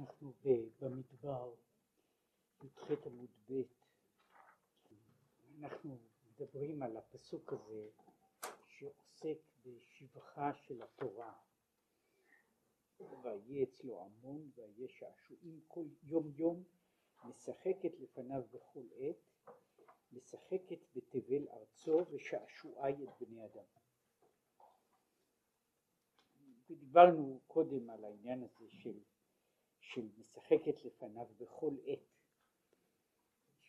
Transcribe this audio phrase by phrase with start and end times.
[0.00, 0.32] אנחנו
[0.80, 1.54] במדבר,
[2.62, 3.62] י"ח עמוד ב',
[5.58, 7.88] אנחנו מדברים על הפסוק הזה
[8.66, 11.32] שעוסק בשבחה של התורה.
[13.22, 16.64] ויהיה אצלו המון ויהיה שעשועים כל יום יום,
[17.24, 19.52] משחקת לפניו בכל עת,
[20.12, 23.64] משחקת בתבל ארצו ושעשועי את בני אדם.
[26.70, 28.98] ודיברנו קודם על העניין הזה של
[29.94, 31.98] של משחקת לפניו בכל עת.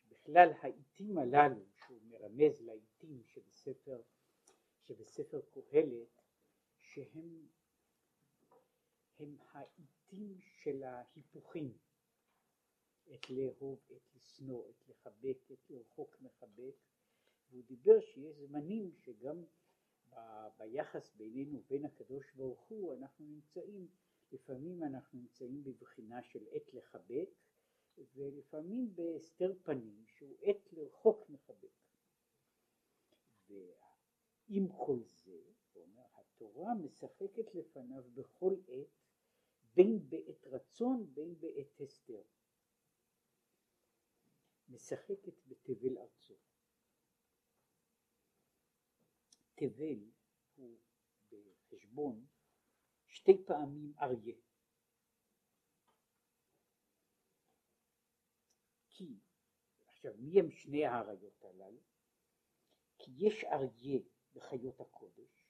[0.09, 4.01] בכלל העיתים הללו שהוא מרמז לעיתים שבספר,
[4.87, 6.21] שבספר קהלת
[6.81, 7.47] שהם
[9.19, 11.77] הם העיתים של ההיפוכים
[13.13, 16.75] את לאהוב, את לשנוא, את לחבק, את לרחוק מחבק
[17.49, 19.43] והוא דיבר שיש זמנים שגם
[20.09, 20.15] ב,
[20.57, 23.87] ביחס בינינו ובין הקדוש ברוך הוא אנחנו נמצאים
[24.31, 27.29] לפעמים אנחנו נמצאים בבחינה של עת לחבק
[28.13, 31.71] ולפעמים בהסתר פנים שהוא עת לרחוק מחבק.
[33.49, 35.41] ועם כל זה,
[35.75, 39.01] אומר, התורה משחקת לפניו בכל עת
[39.75, 42.21] בין בעת רצון בין בעת הסתר.
[44.69, 46.35] משחקת בתבל ארצו.
[49.55, 50.11] תבל
[50.55, 50.79] הוא
[51.29, 52.25] בחשבון
[53.21, 54.35] שתי פעמים אריה.
[58.89, 59.19] כי,
[59.85, 61.81] עכשיו מי הם שני האריות הללו?
[62.97, 63.99] כי יש אריה
[64.33, 65.47] בחיות הקודש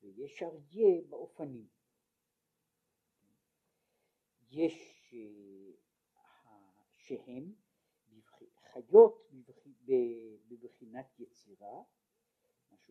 [0.00, 1.68] ויש אריה באופנים.
[4.50, 5.76] יש uh,
[6.96, 7.54] שהם
[8.72, 9.30] חיות
[10.48, 11.82] בבחינת יצירה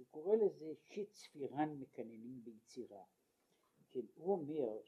[0.01, 3.03] שהוא קורא לזה שצפירן מקננים ביצירה.
[3.91, 4.81] כן, הוא אומר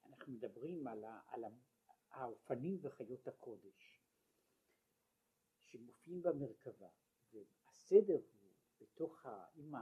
[0.00, 1.44] שאנחנו מדברים על, ה, על
[2.10, 4.02] האופנים וחיות הקודש
[5.64, 6.88] שמופיעים במרכבה,
[7.32, 9.74] והסדר הוא בתוך, ה, אם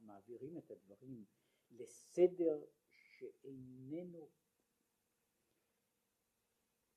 [0.00, 1.24] מעבירים את הדברים
[1.70, 4.30] לסדר שאיננו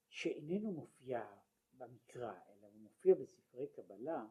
[0.10, 1.39] שאיננו מופיע
[1.80, 4.26] במקרא, אלא הוא מופיע בספרי קבלה,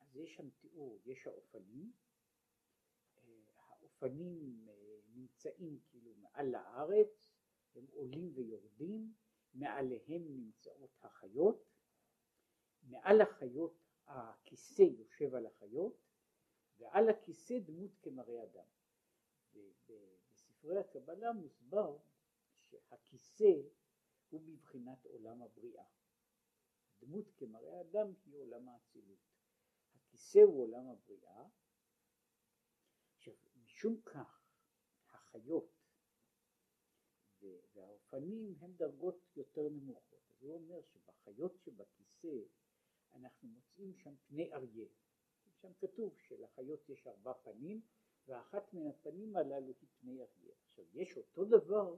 [0.00, 1.92] אז יש שם תיאור, יש האופנים,
[3.18, 3.22] אה,
[3.56, 7.30] האופנים אה, נמצאים כאילו מעל לארץ,
[7.74, 9.14] הם עולים ויורדים,
[9.54, 11.64] מעליהם נמצאות החיות,
[12.82, 16.00] מעל החיות הכיסא יושב על החיות,
[16.78, 18.66] ועל הכיסא דמות כמראה אדם.
[20.30, 21.98] בספרי הקבלה מוסבר
[22.70, 23.52] שהכיסא
[24.28, 25.84] הוא מבחינת עולם הבריאה.
[27.00, 29.18] דמות כמראה אדם היא עולם האצילות.
[29.94, 31.46] הכיסא הוא עולם הבריאה.
[33.16, 33.34] עכשיו,
[33.64, 34.44] משום כך
[35.08, 35.74] החיות
[37.74, 40.20] והאופנים הם דרגות יותר נמוכות.
[40.38, 42.36] הוא אומר שבחיות שבכיסא
[43.14, 44.88] אנחנו מוצאים שם פני אריה.
[45.60, 47.80] שם כתוב שלחיות יש ארבע פנים
[48.26, 50.54] ואחת מן הפנים הללו היא פני אריה.
[50.64, 51.96] עכשיו יש אותו דבר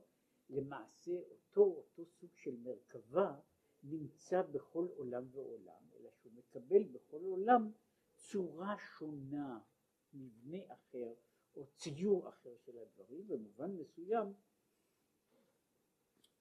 [0.48, 3.40] למעשה אותו אותו סוג של מרכבה
[3.82, 7.72] נמצא בכל עולם ועולם, אלא שהוא מקבל בכל עולם
[8.16, 9.60] צורה שונה,
[10.12, 11.14] מבנה אחר
[11.56, 14.34] או ציור אחר של הדברים, במובן מסוים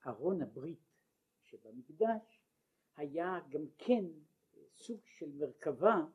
[0.07, 0.85] ארון הברית
[1.41, 2.41] שבמקדש
[2.95, 4.05] היה גם כן
[4.69, 6.05] סוג של מרכבה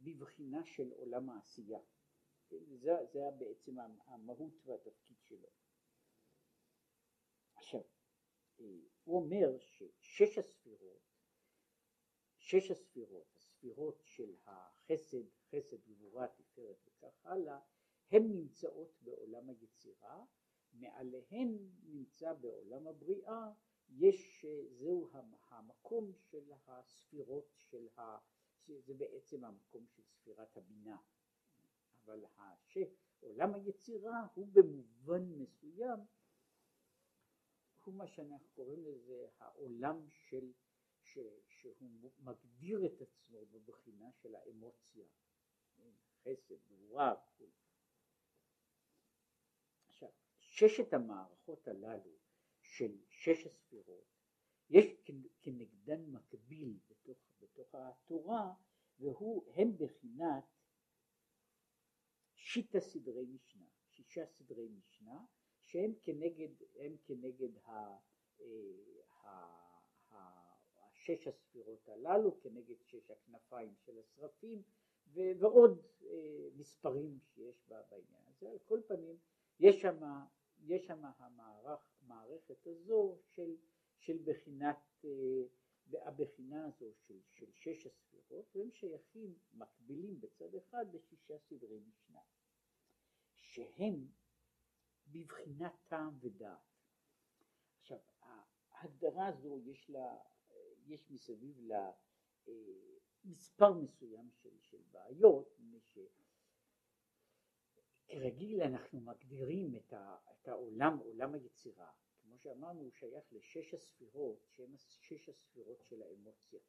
[0.00, 1.80] בבחינה של עולם העשייה.
[2.48, 5.48] זה, זה היה בעצם המהות והתפקיד שלו.
[7.54, 7.80] עכשיו,
[9.04, 11.02] הוא אומר ששש הספירות,
[12.38, 17.58] שש הספירות, הספירות של החסד, חסד, גבורה, תפארת וכך הלאה,
[18.10, 20.24] הן נמצאות בעולם היצירה,
[20.72, 23.52] מעליהן נמצא בעולם הבריאה,
[23.88, 25.10] יש, זהו
[25.48, 28.18] המקום של הספירות של ה...
[28.66, 30.96] זה בעצם המקום של ספירת הבינה,
[32.04, 32.24] אבל
[33.20, 36.00] עולם היצירה הוא במובן מסוים
[37.84, 40.52] הוא מה שאנחנו קוראים לזה העולם של,
[41.02, 41.18] ש,
[41.48, 45.06] שהוא מגדיר את עצמו בבחינה של האמוציה,
[46.22, 47.46] חסד, גבורה וכו'.
[49.86, 50.08] עכשיו,
[50.38, 52.16] ששת המערכות הללו
[52.60, 54.12] של שש הספירות,
[54.70, 54.86] יש
[55.42, 58.54] כנגדן מקביל בתוך, בתוך התורה,
[58.98, 60.44] והוא, הם בחינת
[62.34, 65.24] שיטה סדרי משנה, שישה סדרי משנה,
[65.72, 67.98] שהם כנגד, הם כנגד ה, ה,
[69.22, 69.28] ה,
[70.10, 70.16] ה,
[70.76, 74.62] השש הספירות הללו, כנגד שש הכנפיים של השרפים
[75.14, 78.50] ועוד אה, מספרים שיש בעניין הזה.
[78.50, 79.16] על כל פנים
[79.60, 79.96] יש שם,
[80.62, 83.56] יש שם המערך, המערכת הזו של,
[83.98, 85.10] של בחינת, אה,
[86.06, 92.20] הבחינה הזו של, של שש הספירות, והם שייכים, מקבילים בצד אחד לשישה סדרי משנה,
[93.36, 94.06] שהם
[95.12, 96.58] בבחינת טעם ודעת.
[97.80, 97.98] עכשיו,
[98.70, 100.18] ההגדרה הזו יש לה,
[100.86, 101.92] יש מסביב לה
[102.48, 102.52] אה,
[103.24, 105.52] מספר מסוים של, של בעיות,
[108.12, 111.90] כרגיל אנחנו מגדירים את, ה, את העולם, עולם היצירה,
[112.22, 116.60] כמו שאמרנו הוא שייך לשש הספירות שהן שש הספירות של האמוציה.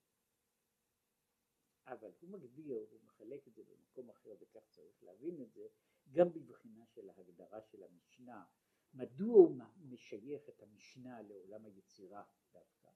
[1.86, 5.68] אבל הוא מגדיר, הוא מחלק את זה במקום אחר וכך צריך להבין את זה,
[6.12, 8.46] גם בבחינה של ההגדרה של המשנה,
[8.94, 12.90] מדוע הוא משייך את המשנה לעולם היצירה דווקא.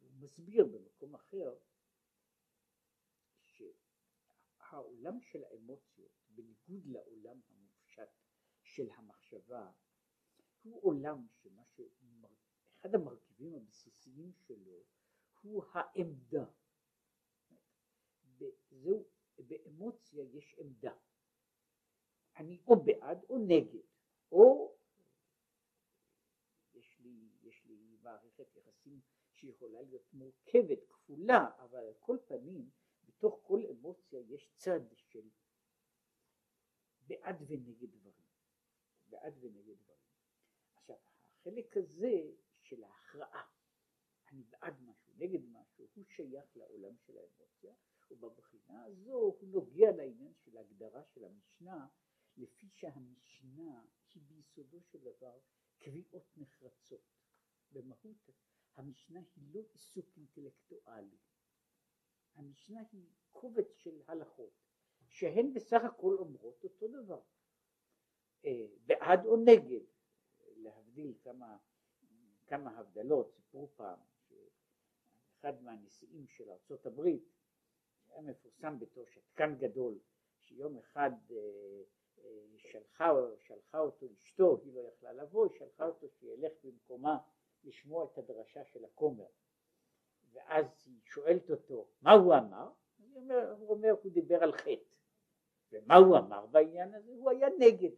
[0.00, 1.56] הוא מסביר במקום אחר
[3.44, 8.10] שהעולם של האמוציות, בניגוד לעולם המופשט
[8.62, 9.72] של המחשבה,
[10.62, 11.80] הוא עולם שמה ש...
[12.80, 14.84] אחד המרכיבים הבסיסיים שלו
[15.40, 16.44] הוא העמדה.
[18.70, 19.04] זהו,
[19.38, 20.94] באמוציה יש עמדה.
[22.36, 23.86] אני או בעד או נגד,
[24.32, 24.74] או
[26.74, 29.00] יש לי, יש לי מערכת יחסים
[29.32, 32.70] שיכולה להיות מורכבת, כפולה, אבל על כל פנים
[33.04, 35.28] בתוך כל אמוציה יש צד של
[37.06, 38.26] בעד ונגד דברים,
[39.08, 40.06] בעד ונגד דברים.
[40.74, 42.22] עכשיו החלק הזה
[42.60, 43.46] של ההכרעה,
[44.28, 47.74] אני בעד משהו, נגד משהו, הוא שייך לעולם של האמוציה,
[48.10, 51.86] ובבחינה הזו הוא נוגע לעניין של ההגדרה של המשנה,
[52.36, 53.82] לפי שהמשנה
[54.14, 55.38] היא ביסודו של דבר
[55.78, 57.16] קביעות נחרצות.
[57.72, 58.30] במהות
[58.76, 61.16] המשנה היא לא עיסוק אינטלקטואלי,
[62.34, 64.52] המשנה היא קובץ של הלכות
[65.08, 67.20] שהן בסך הכל אומרות אותו דבר,
[68.44, 69.84] אה, בעד או נגד,
[70.56, 71.58] להבדיל כמה,
[72.46, 73.98] כמה הבדלות, סיפרו פעם
[74.28, 77.24] שאחד מהנשיאים של ארצות הברית
[78.08, 79.98] היה מפורסם בתור שתקן גדול
[80.38, 81.82] שיום אחד אה,
[82.56, 87.18] שלחה, שלחה אותו אשתו, היא לא יכלה לבוא, שלחה אותו שילך במקומה
[87.64, 89.26] לשמוע את הדרשה של הכומר
[90.32, 92.70] ואז היא שואלת אותו מה הוא אמר,
[93.14, 94.96] אומר, הוא אומר הוא דיבר על חטא
[95.72, 97.12] ומה הוא אמר בעניין הזה?
[97.12, 97.90] הוא היה נגד.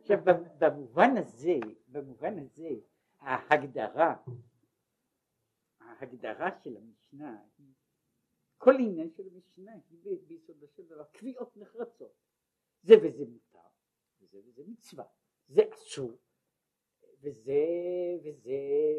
[0.00, 0.18] עכשיו
[0.58, 1.58] במובן הזה,
[1.88, 2.68] במובן הזה
[3.18, 4.16] ההגדרה,
[5.80, 7.42] ההגדרה של המשנה
[8.58, 12.25] כל עניין של המשנה היא ביסודו של דבר קביעות נחרצות.
[12.86, 13.68] זה וזה מותר,
[14.20, 15.04] וזה וזה מצווה,
[15.48, 16.12] זה אסור,
[17.20, 17.64] וזה
[18.24, 18.52] וזה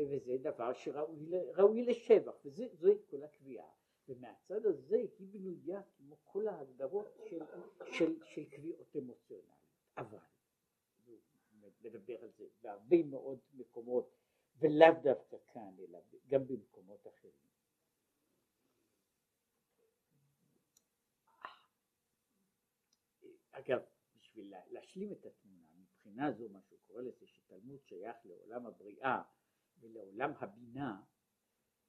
[0.09, 3.69] וזה דבר שראוי לשבח, וזוהי כל הקביעה.
[4.09, 7.39] ומהצד הזה היא בנויה כמו כל ההגדרות של,
[7.91, 9.57] של, של קביעות אמוציונליות.
[9.97, 10.17] אבל,
[11.83, 14.15] נדבר על זה בהרבה מאוד מקומות,
[14.59, 17.46] ולאו דווקא כאן, אלא גם במקומות אחרים.
[23.59, 23.81] אגב,
[24.15, 29.21] בשביל להשלים את התמונה, מבחינה זו מה שהוא קורא לזה שתלמוד שייך לעולם הבריאה
[29.79, 31.03] ולעולם הבינה,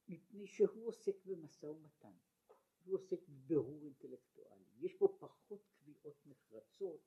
[0.08, 2.16] מפני שהוא עוסק במשא ומתן,
[2.84, 7.00] הוא עוסק בבירור אינטלקטואלי, יש פה פחות קביעות נחרצות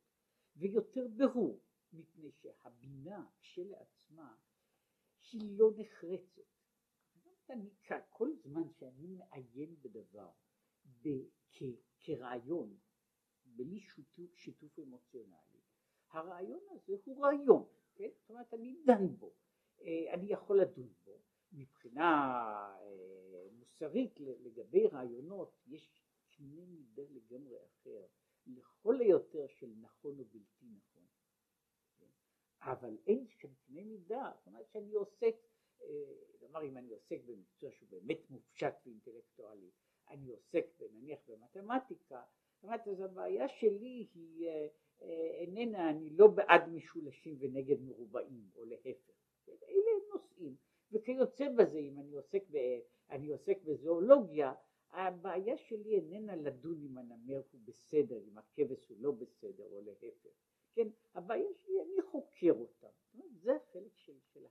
[0.55, 1.59] ויותר בירור,
[1.93, 4.37] מפני שהבינה כשלעצמה
[5.31, 6.41] היא לא נחרצת.
[7.49, 7.69] אני
[8.09, 10.31] כל זמן שאני מעיין בדבר
[11.99, 12.77] כרעיון,
[13.55, 15.61] בלי שיתוף, שיתוף אמוציונלי,
[16.11, 17.65] הרעיון הזה הוא רעיון,
[17.95, 18.09] כן?
[18.19, 19.33] זאת אומרת אני דן בו,
[19.81, 22.03] אה, אני יכול לדון בו, מבחינה
[22.81, 28.05] אה, מוסרית לגבי רעיונות יש קנה מידה לגמרי אחר,
[28.45, 31.05] לכל היותר של נכון או בלתי נכון.
[31.99, 32.05] כן?
[32.61, 35.35] אבל אין שם קנה מידה, זאת אומרת שאני עוסק,
[36.39, 39.71] כלומר אה, אם אני עוסק במקצוע שהוא באמת מופשט ואינטלקטואלי,
[40.09, 42.23] אני עוסק נניח במתמטיקה,
[42.61, 44.67] זאת אומרת אז הבעיה שלי היא אה,
[45.39, 49.11] איננה, אני לא בעד משולשים ונגד מרובעים או להפך?
[49.49, 50.55] אלה נושאים.
[50.91, 52.57] וכיוצא בזה אם אני עוסק, ב,
[53.09, 54.53] אני עוסק בזואולוגיה
[54.91, 60.27] הבעיה שלי איננה לדון אם הנמר הוא בסדר, אם הכבש הוא לא בסדר או להפך,
[60.73, 62.87] כן, הבעיה שלי אני חוקר אותם,
[63.31, 64.45] זה החלק של, של,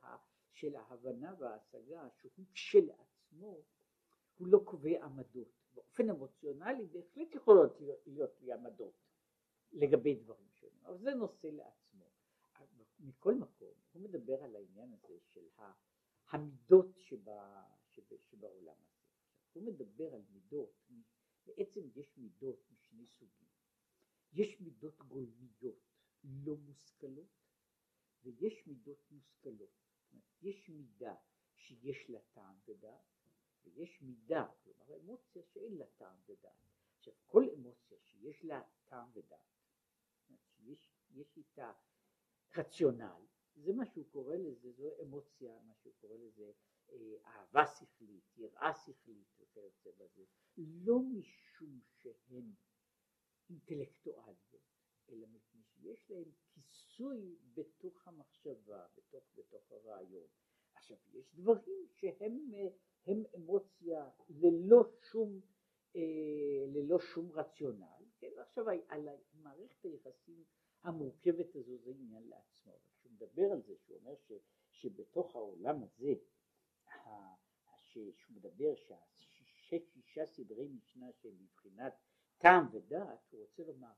[0.53, 3.61] של ההבנה וההשגה שהוא כשלעצמו
[4.41, 8.95] הוא לא קובע עמדות, באופן אמוציונלי בהחלט יכולות להיות, להיות לי עמדות
[9.73, 12.11] לגבי דברים שונים, אבל זה נושא לעצמו,
[13.01, 15.49] מכל מקום הוא מדבר על העניין הזה של.
[16.31, 19.01] המידות שבה, שבה, שבעולם הזה.
[19.53, 20.89] הוא מדבר על מידות,
[21.47, 23.49] בעצם יש מידות משני סוגים.
[24.33, 25.81] יש מידות גולמיות
[26.25, 27.29] לא מושכלות,
[28.23, 29.71] ויש מידות מושכלות.
[30.43, 31.15] יש מידה
[31.55, 33.20] שיש לה טעם ודעת,
[33.65, 36.71] ויש מידה, כלומר אמוציה שאין לה טעם ודעת.
[36.97, 39.41] עכשיו, כל אמוציה שיש לה טעם ודעת,
[40.39, 41.73] שיש, יש איתה
[42.57, 46.53] רציונל, זה מה שהוא קורא לזה, זו אמוציה, מה שהוא קורא לזה
[46.91, 50.25] אה, אהבה שכלית, יראה שכלית וכיוצא בזה,
[50.57, 52.53] לא משום שהן
[53.51, 54.71] אינטלקטואליות,
[55.09, 60.29] אלא מפני שיש להן כיסוי בתוך המחשבה, בתוך, בתוך הרעיון.
[60.75, 62.51] עכשיו, יש דברים שהם
[63.07, 65.41] הם אמוציה ללא שום,
[65.97, 66.01] אה,
[66.67, 70.45] ללא שום רציונל, כן, עכשיו על מערכת היחסים
[70.83, 74.33] המורכבת הזו זה עניין לעצמו, כשהוא מדבר על זה, שהוא אומר ש,
[74.71, 76.15] שבתוך העולם הזה,
[77.93, 81.95] שהוא מדבר שהשישה סדרי משנה שהם מבחינת
[82.39, 83.93] טעם ודעת, הוא רוצה לומר,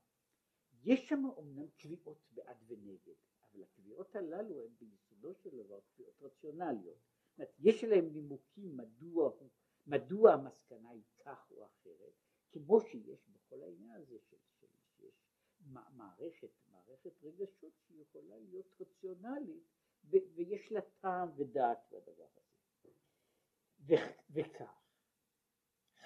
[0.83, 7.12] יש שם אומנם קביעות בעד ונגד, אבל הקביעות הללו הן ביסודו של דבר קביעות רציונליות.
[7.59, 9.31] יש להם נימוקים מדוע,
[9.87, 12.13] מדוע המסקנה היא כך או אחרת,
[12.51, 15.25] כמו שיש בכל העניין הזה של, של, שיש
[15.67, 19.63] מערכת, מערכת רגשות שיכולה להיות רציונלית
[20.09, 22.89] ויש לה טעם ודעת בדבר הזה.
[24.33, 24.81] וכך,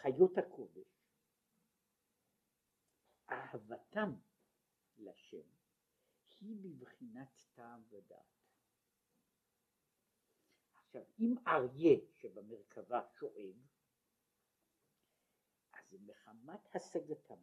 [0.02, 0.98] חיות הקודש,
[3.30, 4.14] אהבתם
[4.98, 5.48] לשם
[6.40, 8.37] היא בבחינת טעם ודעת.
[10.98, 13.56] עכשיו, אם אריה שבמרכבה שואג,
[15.74, 17.40] אז זה מחמת השגתם,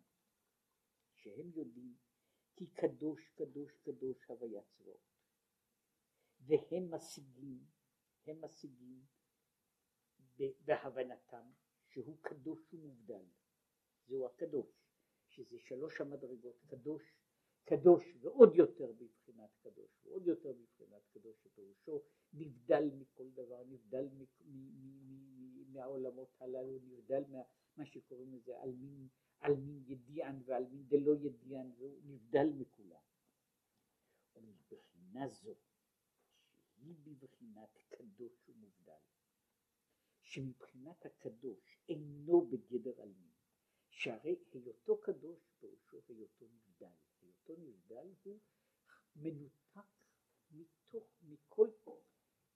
[1.15, 1.97] שהם יודעים
[2.57, 5.01] כי קדוש קדוש קדוש הוויה צבאות,
[6.41, 7.65] והם משיגים,
[8.27, 9.07] הם משיגים
[10.65, 11.51] בהבנתם
[11.89, 13.25] שהוא קדוש ומובדל,
[14.07, 14.67] זהו הקדוש,
[15.29, 17.03] שזה שלוש המדרגות, קדוש,
[17.65, 22.03] קדוש ועוד יותר בבחינת קדוש, ועוד יותר בבחינת קדוש, שפירושו
[22.33, 24.09] נבדל מכל דבר, נבדל
[25.73, 27.25] מהעולמות הללו, נבדל
[27.77, 29.09] מה שקוראים לזה עלמין,
[29.41, 33.01] עלמין ידיען ועלמין דלא ידיען, והוא נבדל מכולם.
[34.35, 35.55] ומבחינה זו,
[36.53, 39.03] שהיא בבחינת קדוש ומובדל,
[40.21, 43.33] שמבחינת הקדוש אינו בגדר עלמין,
[43.91, 46.95] שהרי היותו קדוש פירושו היותו נבדל,
[47.49, 48.39] היותו נבדל הוא
[49.17, 49.81] מנותק
[50.51, 51.69] מתוך, מכל,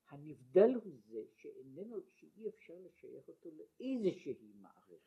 [0.08, 5.00] הנבדל הוא זה שאיננו, שאי אפשר לשייך אותו לאיזושהי מערכת,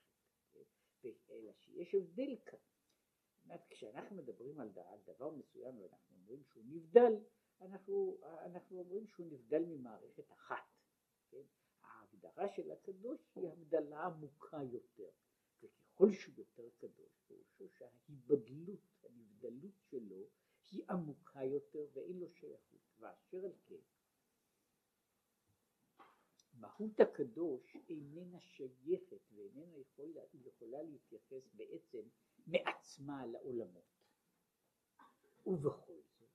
[1.02, 1.10] כן?
[1.30, 2.60] אלא שיש הבדל כאן.
[3.70, 4.70] כשאנחנו מדברים על
[5.06, 7.14] דבר מסוים ואנחנו אומרים שהוא נבדל,
[7.62, 10.64] אנחנו, אנחנו אומרים שהוא נבדל ממערכת אחת.
[11.30, 11.44] כן?
[11.82, 15.10] ההגדרה של הקדוש היא הבדלה עמוקה יותר.
[16.02, 20.30] וככל שהוא יותר קדוש, פירושו שההיבדלות, הנבדלות שלו,
[20.72, 22.82] היא עמוקה יותר ואין לו שייכות.
[23.00, 23.82] ואשר על כן,
[26.54, 32.04] מהות הקדוש איננה שייכת ואיננה יכולה, יכולה להתייחס בעצם
[32.48, 33.84] מעצמה לעולמות.
[35.46, 36.30] ובכל זאת,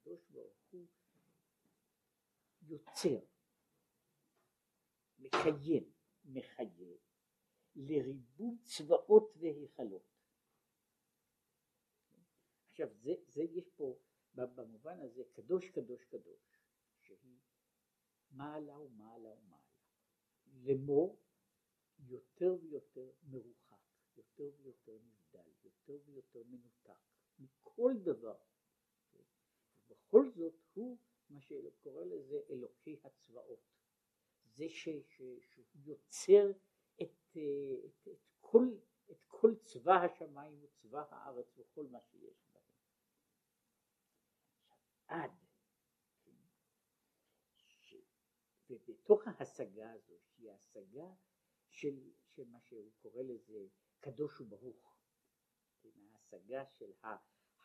[0.00, 0.86] הקדוש ברוך הוא
[2.62, 3.20] יוצר,
[5.18, 5.92] מקיים,
[6.24, 7.03] מחייב,
[7.74, 10.14] לריבוי צבאות והיכלות.
[12.70, 13.98] עכשיו זה, זה יש פה
[14.34, 16.60] במובן הזה קדוש קדוש קדוש
[17.00, 17.38] שהיא
[18.30, 19.64] מעלה ומעלה ומעלה
[20.62, 21.20] לאמור
[21.98, 23.76] יותר ויותר מרוחק,
[24.16, 27.00] יותר ויותר נבדל, יותר ויותר מנותק
[27.38, 28.38] מכל דבר.
[29.88, 30.98] ובכל זאת הוא
[31.30, 33.60] מה שקורא לזה אלוקי הצבאות.
[34.44, 36.52] זה ש, ש, שהוא יוצר
[37.36, 38.68] את, את, כל,
[39.10, 42.62] את כל צבא השמיים וצבא הארץ וכל מה שיש בהם.
[45.06, 45.30] עד
[48.70, 51.14] ובתוך ההשגה הזו, שהיא ההשגה
[51.68, 53.66] של, של מה שהוא קורא לזה
[54.00, 54.96] קדוש וברוך,
[55.80, 57.16] כן, ההשגה של ה,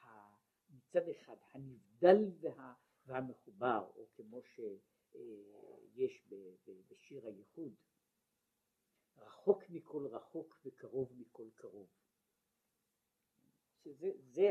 [0.03, 0.35] ה,
[0.69, 2.73] מצד אחד הנבדל וה,
[3.05, 6.27] והמחובר, או כמו שיש
[6.87, 7.75] בשיר הייחוד,
[9.21, 11.87] רחוק מכל רחוק וקרוב מכל קרוב.
[13.83, 14.49] שזה זה,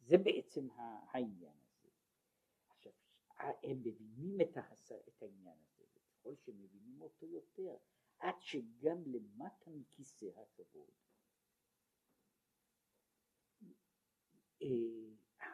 [0.00, 0.68] זה בעצם
[1.10, 1.88] העניין הזה.
[2.68, 2.92] עכשיו,
[3.38, 5.84] הם מבינים את, ההס, את העניין הזה.
[5.94, 7.76] ככל שמבינים אותו יותר,
[8.18, 10.90] עד שגם למטה מכיסא הכבוד
[14.62, 15.48] אה,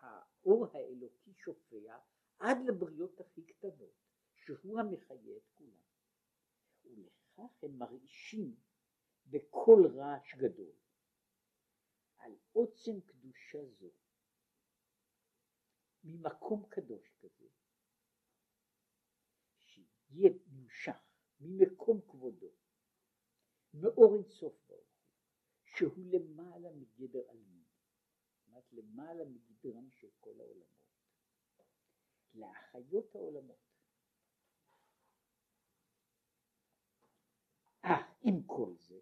[0.00, 1.98] האור האלוקי שופע
[2.38, 3.94] עד לבריות הכי קטנות,
[4.34, 5.86] שהוא המחיה את כולם.
[7.38, 8.56] ולכך הם מרעישים
[9.26, 10.72] בקול רעש גדול
[12.16, 13.90] על עוצם קדושה זו
[16.04, 17.46] ממקום קדוש כזה
[20.16, 20.96] מגיע, נמשך,
[21.40, 22.50] ממקום כבודו,
[23.74, 24.86] מאור אינסוף ברוך הוא,
[25.64, 27.64] שהוא למעלה מגדר עלמין,
[28.72, 30.66] למעלה מגדרם של כל העולמות,
[32.34, 33.65] להחיות העולמות.
[37.86, 39.00] אה, עם כל זה,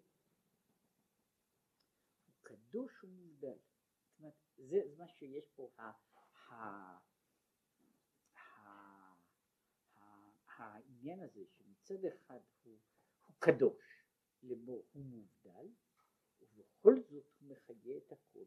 [2.25, 3.57] הוא קדוש ומובדל.
[3.57, 5.69] זאת אומרת, זה מה שיש פה,
[10.57, 12.77] העניין הזה שמצד אחד הוא,
[13.27, 14.03] הוא קדוש,
[14.43, 15.67] לאמור הוא מובדל,
[16.41, 18.45] ובכל זאת הוא מחיה את הכל.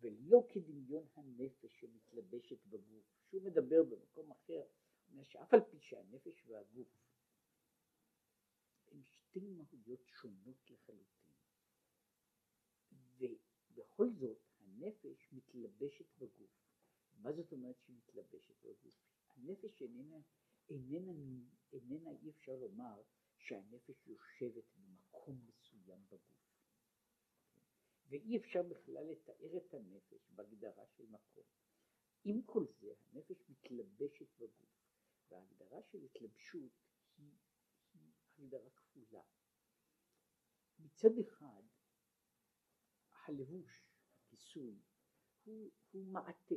[0.00, 4.62] ולא כדמיון הנפש שמתלבשת בגוף, שהוא מדבר במקום אחר,
[5.10, 6.88] אומר שאף על פי שהנפש והגוף
[8.90, 11.32] הם שתי מהויות שונות לחלוטין,
[13.18, 16.50] ובכל זאת הנפש מתלבשת בגוף.
[17.16, 18.94] מה זאת אומרת שהיא מתלבשת בגוף?
[19.28, 20.20] הנפש איננה,
[20.68, 21.12] איננה,
[21.72, 23.02] איננה אי אפשר לומר
[23.38, 26.36] שהנפש יושבת במקום מסוים בגוף.
[28.08, 31.44] ואי אפשר בכלל לתאר את הנפש בהגדרה של מקום.
[32.24, 34.76] עם כל זה הנפש מתלבשת בגוף,
[35.28, 36.72] וההגדרה של התלבשות
[38.38, 39.22] הגדרה כפולה.
[40.78, 41.62] מצד אחד
[43.24, 43.84] הלבוש,
[44.18, 44.78] הכיסוי,
[45.44, 46.54] הוא, הוא מעטה,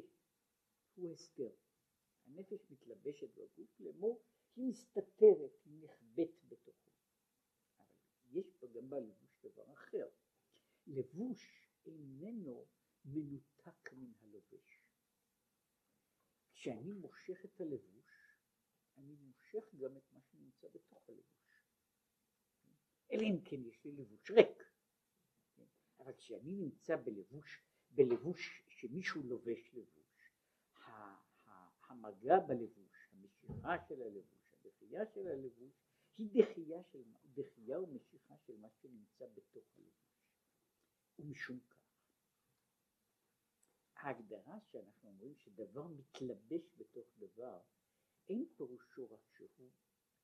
[0.96, 1.52] הוא הסתר.
[2.26, 4.24] הנפש מתלבשת בגוף לאמור,
[4.56, 6.92] היא מסתתרת, היא נחבאת בתוכו.
[7.78, 7.96] אבל
[8.32, 10.10] יש בה גם בלבוש דבר אחר.
[10.88, 12.66] לבוש איננו
[13.06, 14.84] מנותק מן הלובש.
[16.54, 18.38] כשאני מושך את הלבוש,
[18.98, 21.39] אני מושך גם את מה שנמצא בתוך הלבוש.
[23.12, 24.64] אלא אם כן יש לי לבוש ריק.
[26.00, 30.00] אבל כשאני נמצא בלבוש, בלבוש שמישהו לובש לבוש,
[31.90, 35.74] המגע בלבוש, המשיכה של הלבוש, הדחייה של הלבוש,
[36.18, 40.10] היא דחייה, של, דחייה ומשיכה של מה שנמצא בתוך הלבוש.
[41.20, 41.78] ומשום כך,
[43.96, 47.60] ההגדרה שאנחנו אומרים שדבר מתלבש בתוך דבר,
[48.30, 49.70] אין פירושו רק שהוא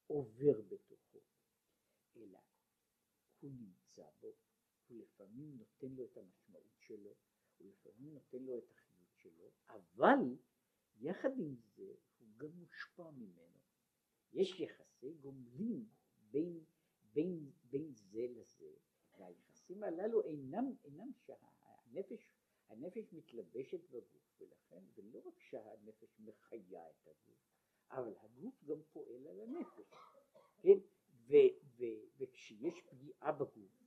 [0.07, 1.19] עובר בתוכו,
[2.15, 2.39] אלא
[3.39, 4.33] הוא נמצא בו,
[4.87, 7.15] הוא לפעמים נותן לו את המשמעות שלו,
[7.57, 10.37] הוא לפעמים נותן לו את החיות שלו, אבל
[10.97, 13.59] יחד עם זה הוא גם מושפע ממנו.
[14.33, 15.85] יש יחסי גומלין
[16.31, 16.63] בין,
[17.13, 18.71] בין, בין זה לזה,
[19.17, 22.35] והיחסים הללו אינם, אינם שהנפש
[22.69, 27.39] הנפש מתלבשת בגוף, ולכן, ולא רק שהנפש מחיה את הגוף,
[27.91, 29.93] אבל הגוף גם פועל על הנפש,
[30.61, 30.79] כן?
[31.77, 31.83] ו,
[32.17, 33.81] וכשיש פגיעה בגוף,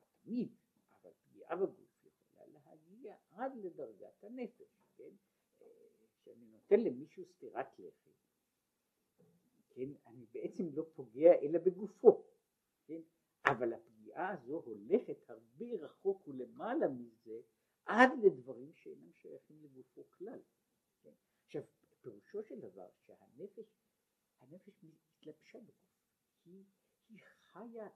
[0.00, 0.52] לא תמיד,
[0.92, 5.14] אבל פגיעה בגוף יכולה להגיע עד לדרגת הנפש, כן?
[6.24, 8.10] שאני נותן למישהו סטירת לחי,
[9.74, 12.24] כן, אני בעצם לא פוגע אלא בגופו,
[12.84, 13.00] כן,
[13.46, 17.40] אבל הפגיעה הזו הולכת הרבה רחוק ולמעלה מזה
[17.84, 20.40] עד לדברים שאינם שייכים לגופו כלל.
[21.02, 21.12] כן?
[21.46, 21.62] עכשיו,
[22.00, 23.66] פירושו של דבר שהנפש,
[24.40, 25.91] הנפש מתלבשה בגוף,
[26.44, 26.64] היא,
[27.08, 27.88] היא חיה,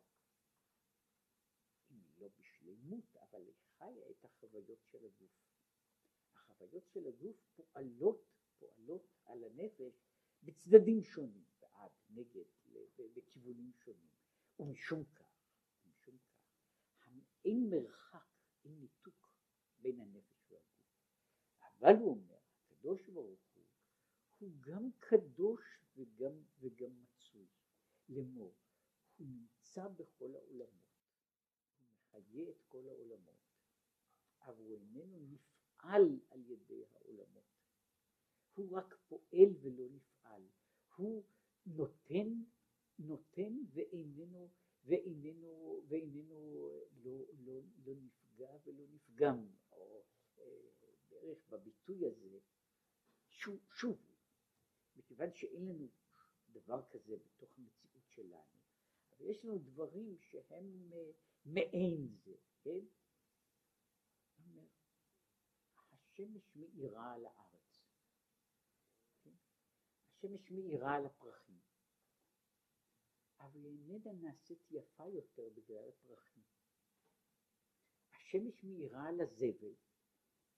[1.91, 5.31] אם לא בשלמות, אבל היא חיה את החוויות של הגוף.
[6.33, 8.25] החוויות של הגוף פועלות,
[8.59, 9.93] פועלות על הנפש
[10.43, 12.45] בצדדים שונים, בעד, נגד,
[13.15, 14.11] בכיוונים שונים.
[14.59, 15.31] ומשום כך,
[15.85, 17.09] ומשום כך,
[17.45, 18.27] אין מרחק,
[18.65, 19.29] אין ניתוק
[19.79, 20.87] בין הנפש והגוף.
[21.63, 23.65] אבל הוא אומר, הקדוש ברוך הוא,
[24.39, 25.61] הוא גם קדוש
[25.97, 27.16] וגם, וגם מצוי.
[28.09, 28.55] לאמור,
[29.17, 30.97] הוא נמצא בכל העולמות,
[31.79, 33.37] הוא מחיה את כל העולמות,
[34.41, 35.47] אבל הוא איננו.
[35.87, 37.45] נפעל על ידי העולמות.
[38.55, 40.43] הוא רק פועל ולא נפעל.
[40.97, 41.25] הוא
[41.67, 42.43] נותן,
[42.99, 44.51] נותן ואיננו,
[44.85, 46.71] ואיננו, ואיננו
[47.05, 50.05] לא, לא, לא נפגע ולא נפגם, או
[50.39, 50.45] אה,
[51.11, 52.39] בערך בביטוי הזה,
[53.29, 53.99] שוב, שוב,
[54.97, 55.89] מכיוון שאין לנו
[56.49, 58.61] דבר כזה בתוך המציאות שלנו,
[59.13, 61.11] אבל יש לנו דברים שהם אה,
[61.45, 62.85] מעין זה, כן?
[65.93, 67.81] השמש מאירה על הארץ.
[69.23, 69.31] כן?
[70.11, 71.61] השמש מאירה על הפרחים.
[73.39, 76.43] אבל איננה נעשית יפה יותר בגלל הפרחים.
[78.11, 79.75] השמש מאירה על הזבל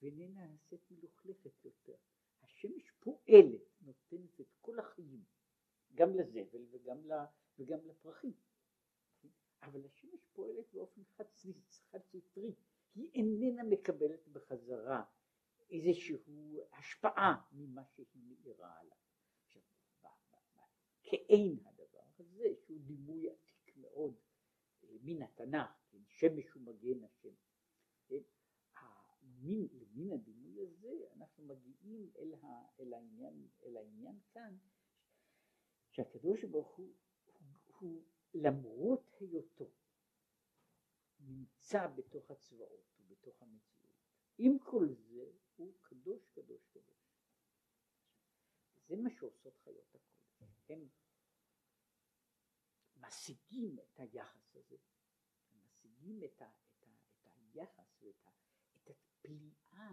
[0.02, 1.96] ואיננה נעשית מלוכלכת יותר.
[2.42, 5.24] השמש פועלת, נותנת את כל החיים,
[5.94, 7.08] גם לזבל וגם,
[7.58, 8.32] וגם לפרחים.
[9.20, 9.28] כן?
[9.62, 11.24] אבל השמש פועלת באופן חד
[12.10, 12.54] סטרי,
[12.94, 15.04] היא איננה מקבלת בחזרה
[15.70, 18.96] איזושהי השפעה ממה שהיא מאירה עליו.
[21.08, 24.14] כאין הדבר הזה, שהוא דימוי עתיק מאוד
[24.84, 27.34] אה, מן התנ"ך, כן, שמש ומגן השם.
[28.06, 28.22] כן,
[28.76, 32.46] המין, למין הדימוי הזה אנחנו מגיעים אל, ה,
[32.80, 34.56] אל, העניין, אל העניין כאן,
[35.90, 36.92] שהקדוש ברוך הוא,
[37.80, 38.02] הוא,
[38.34, 39.70] למרות היותו
[41.20, 43.96] נמצא בתוך הצבאות ובתוך המציאות,
[44.38, 46.98] עם כל זה הוא קדוש קדוש קדוש.
[48.88, 50.88] זה מה שעושות חיות הקודש, הם
[52.96, 54.76] משיגים את היחס הזה,
[55.52, 56.86] הם משיגים את, ה, את, ה,
[57.22, 58.30] את היחס ואת ה,
[58.76, 59.90] את הפליאה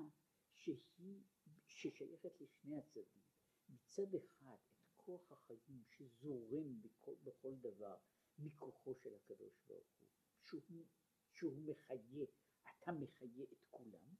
[0.53, 1.23] שהיא,
[1.67, 3.23] ששייכת לשני הצדדים.
[3.69, 4.57] מצד אחד
[5.05, 7.97] כוח החיים שזורם בכל, בכל דבר
[8.39, 10.07] מכוחו של הקדוש ברוך הוא,
[10.43, 10.85] שהוא,
[11.31, 12.25] שהוא מחיה,
[12.61, 14.15] אתה מחיה את כולם,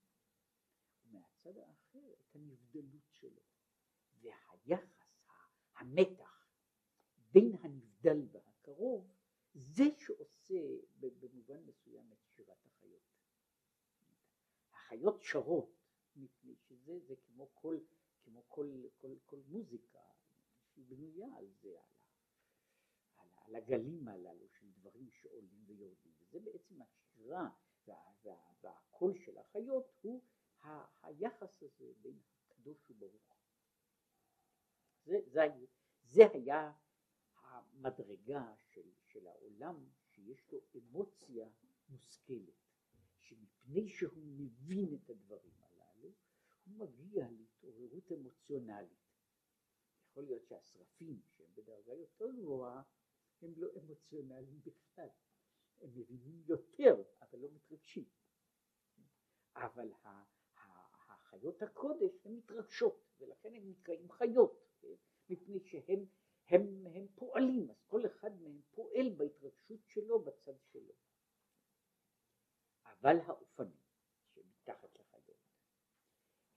[1.04, 3.42] ומהצד האחר את הנבדלות שלו.
[4.22, 5.06] והיחס,
[5.76, 6.50] המתח
[7.32, 9.12] בין הנבדל והקרוב,
[9.54, 10.62] זה שעושה
[11.00, 13.04] במובן מסוים את שירת החיות.
[14.74, 15.76] החיות שרות,
[16.16, 17.80] מפני שזה זה כמו כל,
[18.24, 19.95] כמו כל, כל, כל מוזיקה
[20.88, 21.90] בנויה על זה, על,
[23.18, 27.50] על, על הגלים הללו של דברים שעולים ויורדים, וזה בעצם השירה
[27.88, 30.22] וה, וה, והקול של החיות הוא
[30.64, 32.20] ה, היחס הזה בין
[32.50, 33.36] הקדוש וברוך.
[35.06, 35.42] זה, זה,
[36.04, 36.72] זה היה
[37.36, 41.50] המדרגה של, של העולם שיש לו אמוציה
[41.90, 42.66] מושכלת,
[43.20, 46.12] שמפני שהוא מבין את הדברים הללו,
[46.66, 49.05] הוא מגיע להתעוררות אמוציונלית.
[50.16, 52.82] יכול להיות שהשרפים שהם בדרגה יותר גבוהה
[53.42, 55.08] הם לא אמוציונליים בכלל,
[55.80, 58.06] הם מבינים יותר אבל לא מתרגשים.
[59.56, 59.92] אבל
[61.08, 64.66] החיות הקודש הן מתרגשות ולכן הם נקראים חיות.
[65.30, 66.06] מפני שהם
[66.48, 70.94] הם, הם פועלים, אז כל אחד מהם פועל בהתרגשות שלו בצד שלו.
[72.86, 73.86] אבל האופנים
[74.34, 75.42] שמתחת לחיות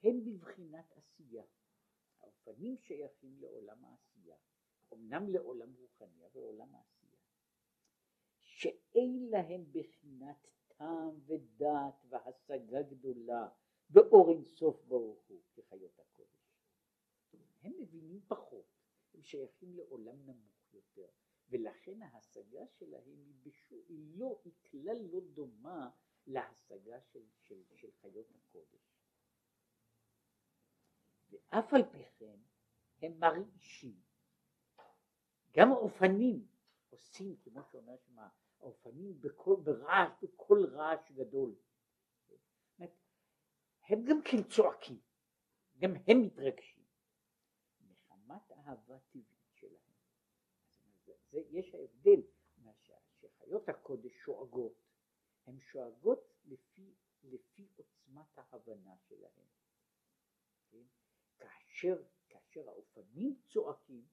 [0.02, 1.44] הם בבחינת עשייה.
[2.48, 4.36] האופנים שייכים לעולם העשייה,
[4.92, 7.18] אמנם לעולם רוחני, אבל לעולם העשייה,
[8.40, 13.48] שאין להם בחינת טעם ודעת והשגה גדולה
[13.90, 16.28] באור אינסוף ברוך הוא כחיות הקודש.
[17.62, 18.66] הם מבינים פחות,
[19.14, 21.08] הם שייכים לעולם נמוך יותר,
[21.48, 25.90] ולכן ההשגה שלהם היא, בשו, היא, לא, היא כלל לא דומה
[26.26, 28.87] להשגה של, של, של חיות הקודש.
[31.30, 32.38] ואף על פי כן
[33.02, 34.00] הם מרעישים.
[35.52, 36.46] גם האופנים
[36.90, 38.28] עושים, כמו שאומר שמה,
[38.60, 41.54] האופנים בכל, ברעש, בכל רעש גדול.
[43.88, 45.00] הם גם כן צועקים,
[45.78, 46.84] גם הם מתרגשים.
[48.10, 49.92] רמת אהבה טבעית שלהם.
[51.04, 52.20] זה, זה, יש ההבדל
[53.20, 54.72] שחיות הקודש שואגות,
[55.46, 59.46] הן שואגות לפי, לפי עוצמת ההבנה שלהן.
[61.38, 64.06] כאשר, כאשר האופנים צועקים,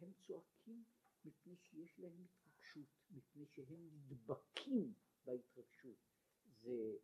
[0.00, 0.84] הם צועקים
[1.24, 5.98] מפני שיש להם התרגשות, מפני שהם נדבקים בהתרגשות.
[6.44, 6.96] זה,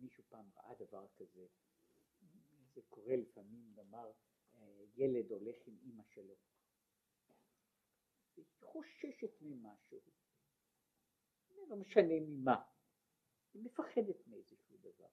[0.00, 1.46] מישהו פעם ראה דבר כזה,
[2.74, 4.12] זה קורה לפעמים, נאמר,
[4.94, 6.34] ילד הולך עם אימא שלו.
[8.36, 10.00] היא חוששת ממשהו,
[11.68, 12.64] לא משנה ממה,
[13.54, 15.08] היא מפחדת מאיזשהו דבר.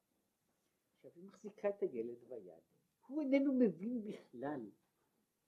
[0.96, 2.64] עכשיו היא מחזיקה את הילד ביד,
[3.08, 4.70] הוא איננו מבין בכלל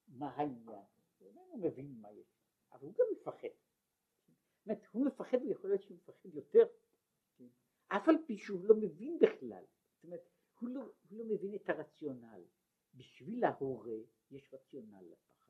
[0.07, 0.85] מה העניין,
[1.17, 2.27] הוא איננו מבין מה יש,
[2.71, 3.47] אבל הוא גם מפחד.
[3.47, 6.63] זאת אומרת, הוא מפחד ויכול להיות שהוא מפחד יותר?
[7.87, 9.63] אף על פי שהוא לא מבין בכלל,
[9.95, 12.43] זאת אומרת, הוא לא, הוא לא מבין את הרציונל.
[12.93, 13.97] בשביל ההורה
[14.31, 15.45] יש רציונל לפחד.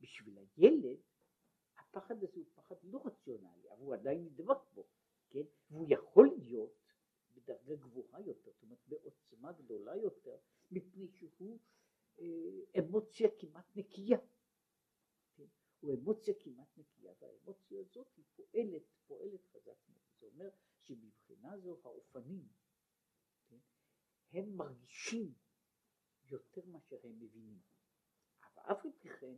[0.00, 0.98] בשביל הילד
[1.78, 4.84] הפחד הזה הוא פחד לא רציונלי, אבל הוא עדיין נדבק בו,
[5.30, 5.42] כן?
[5.70, 6.81] והוא יכול להיות
[7.34, 10.36] בדרגה גבוהה יותר, זאת אומרת בעוצמה גדולה יותר,
[10.70, 11.58] מפני שהוא
[12.18, 12.24] אה,
[12.78, 14.18] אמוציה כמעט נקייה.
[15.36, 15.46] כן?
[15.80, 20.02] הוא אמוציה כמעט נקייה, והאמוציה הזאת היא פועלת, פועלת חזק מאוד.
[20.20, 20.48] זה אומר
[20.82, 22.48] שבבחינה זו האופנים,
[23.48, 23.58] כן?
[24.32, 25.34] הם מרגישים
[26.30, 27.60] יותר מאשר הם מבינים.
[28.42, 29.36] אבל אף על פי כן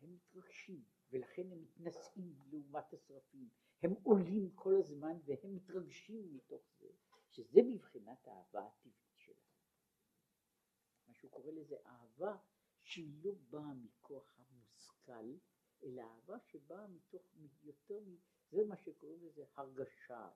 [0.00, 3.48] הם מתרגשים, ולכן הם מתנשאים לעומת השרפים.
[3.82, 6.88] הם עולים כל הזמן והם מתרגשים מתוך זה,
[7.30, 9.44] שזה מבחינת האהבה הטבעית שלהם.
[11.06, 12.36] מה שהוא קורא לזה אהבה
[12.80, 15.36] שהיא לא באה מכוח המושכל,
[15.82, 17.22] אלא אהבה שבאה מתוך
[17.62, 18.00] יותר,
[18.50, 20.30] זה מה שקוראים לזה הרגשה,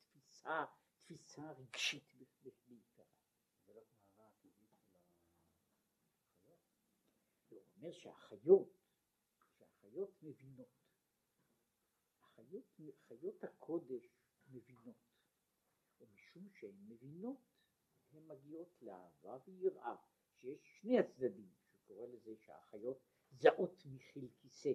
[0.00, 0.64] תפיסה,
[1.04, 3.04] תפיסה רגשית בעיקרה.
[7.82, 8.68] אומר שהחיות
[9.60, 10.68] החיות מבינות.
[12.22, 12.64] החיות,
[13.08, 14.08] חיות הקודש
[14.48, 14.96] מבינות,
[16.38, 17.36] ומשום שהן מבינות,
[18.12, 19.96] הן מגיעות לאהבה ויראה,
[20.32, 24.72] שיש שני הצדדים, שקורא לזה שהחיות זעות מחיל כיסא.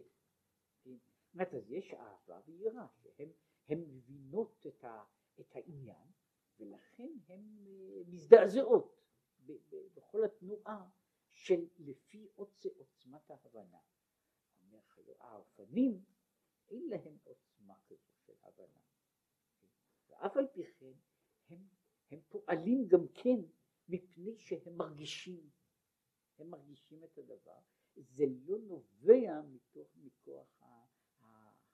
[0.83, 5.03] זאת אומרת, אז יש אהבה ויראה, שהן מבינות את, ה,
[5.39, 6.07] את העניין,
[6.59, 9.01] ולכן הן אה, מזדעזעות
[9.93, 10.89] בכל התנועה
[11.31, 13.79] של לפי עוצמת ההבנה.
[15.19, 16.03] האופנים
[16.69, 18.79] אין להם עוצמה כזו של הבנה.
[20.09, 20.93] ואף על פי כן
[21.49, 21.67] הם,
[22.11, 23.39] הם פועלים גם כן
[23.89, 25.49] מפני שהם מרגישים,
[26.37, 27.59] הם מרגישים את הדבר,
[27.95, 30.61] זה לא נובע מתוך, מכוח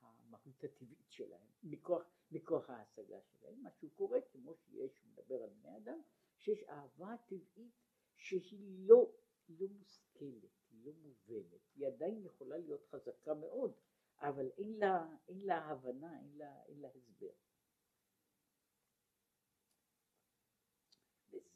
[0.02, 5.50] המהות הטבעית שלהם, מכוח, מכוח ההשגה שלהם, מה שהוא קורא כמו שיש, הוא מדבר על
[5.50, 6.02] בני אדם,
[6.38, 7.74] שיש אהבה טבעית
[8.16, 9.12] שהיא לא,
[9.50, 13.74] לא מושכלת, היא לא מובנת, היא עדיין יכולה להיות חזקה מאוד,
[14.20, 17.32] אבל אין לה, אין לה הבנה, אין לה, אין לה הסבר.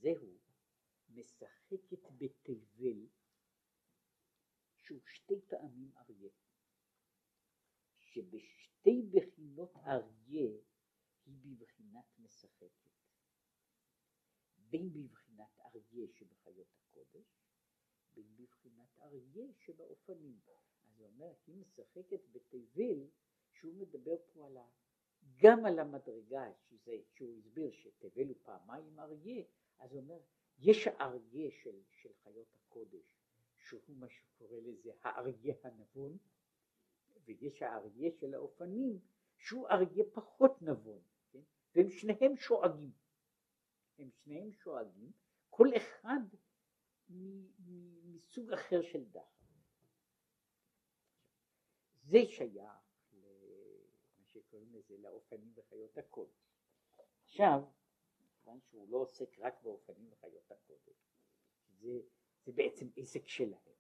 [0.04, 0.38] וזהו
[1.10, 3.08] משחקת בתבל
[4.78, 6.32] שהוא שתי טעמים אריה,
[7.98, 10.52] שבשתי בחינות אריה
[11.26, 12.90] היא בבחינת משחקת,
[14.58, 17.28] בין בבחינת אריה שבחיות הקודש,
[18.14, 20.40] בין בבחינת אריה שבאופנים.
[20.84, 23.08] אז הוא אומר, היא משחקת בתבל,
[23.52, 24.68] שהוא מדבר פה על ה...
[25.36, 29.44] גם על המדרגה, שזה, שהוא הסביר שתבל הוא פעמיים אריה,
[29.80, 30.20] אז הוא אומר,
[30.60, 33.18] יש האריה של, של חיות הקודש,
[33.58, 36.18] שהוא מה שקורא לזה האריה הנבון,
[37.26, 39.00] ויש האריה של האופנים,
[39.38, 41.42] שהוא אריה פחות נבון, כן?
[41.76, 42.92] והם שניהם שואגים.
[43.98, 45.12] הם שניהם שואגים,
[45.50, 46.20] כל אחד
[47.60, 49.34] מסוג אחר של דחף.
[52.04, 52.84] זה שייך
[53.14, 56.54] למה שקוראים לזה לאופנים וחיות הקודש.
[57.24, 57.64] עכשיו,
[58.44, 61.08] כיוון שהוא לא עוסק רק באופנים וחיות הקודש,
[61.70, 62.02] זה,
[62.46, 63.74] זה בעצם עסק שלהם.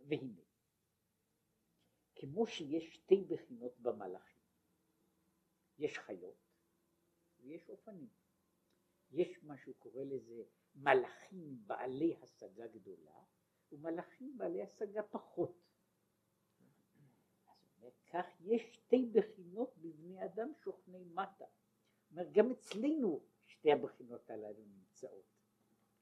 [0.00, 0.42] והנה,
[2.14, 4.42] כמו שיש שתי בחינות במלאכים,
[5.78, 6.36] יש חיות
[7.40, 8.08] ויש אופנים.
[9.10, 10.42] יש מה שהוא קורא לזה
[10.74, 13.24] מלאכים בעלי השגה גדולה
[13.72, 15.62] ומלאכים בעלי השגה פחות.
[18.12, 21.44] כך יש שתי בחינות בבני אדם שוכני מטה.
[22.10, 23.20] אומר, גם אצלנו
[23.62, 25.24] שתי הבחינות הללו נמצאות,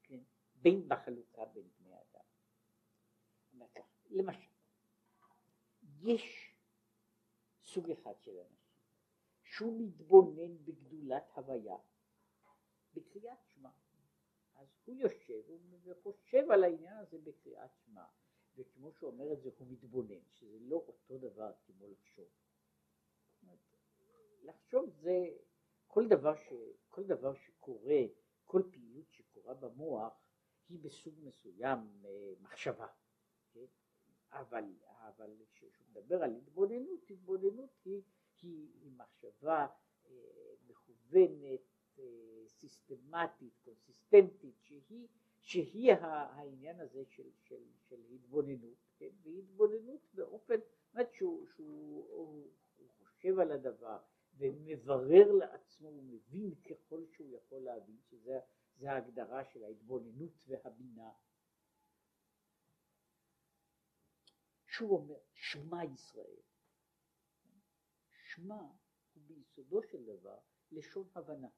[0.02, 0.20] כן?
[0.54, 2.24] בין בחלוקה בין בני אדם.
[4.10, 4.48] למשל,
[6.00, 6.54] יש
[7.62, 8.80] סוג אחד של אנשים
[9.42, 11.76] שהוא מתבונן בגדולת הוויה
[12.94, 13.70] בקריאת שמע.
[14.54, 15.42] אז הוא יושב
[15.84, 18.04] וחושב על העניין הזה בקריאת שמע,
[18.56, 22.28] וכמו שהוא אומר את זה הוא מתבונן, שזה לא אותו דבר כמו לחשוב.
[24.42, 25.36] לחשוב זה
[25.92, 26.52] כל דבר, ש,
[26.88, 28.00] כל דבר שקורה,
[28.44, 30.12] כל פעילות שקורה במוח
[30.68, 32.86] היא בסוג מסוים אה, מחשבה,
[33.52, 33.64] כן?
[34.32, 38.02] אבל, אבל כשהוא מדבר על התבוננות, התבוננות היא,
[38.42, 39.66] היא, היא מחשבה
[40.06, 40.10] אה,
[40.68, 41.60] מכוונת,
[41.98, 42.04] אה,
[42.46, 45.08] סיסטמטית, קונסיסטנטית, שהיא,
[45.40, 49.10] שהיא העניין הזה של, של, של התבוננות, כן?
[49.22, 53.98] והתבוננות באופן, זאת אומרת שהוא, שהוא הוא, הוא חושב על הדבר,
[54.40, 58.40] ומברר לעצמו, הוא מבין ככל שהוא יכול להבין, שזה
[58.82, 61.12] ההגדרה של ההתבוננות והבינה.
[64.66, 66.42] שהוא אומר, שמע ישראל.
[68.12, 68.60] שמע
[69.14, 70.38] הוא ביסודו של דבר
[70.70, 71.48] לשון הבנה.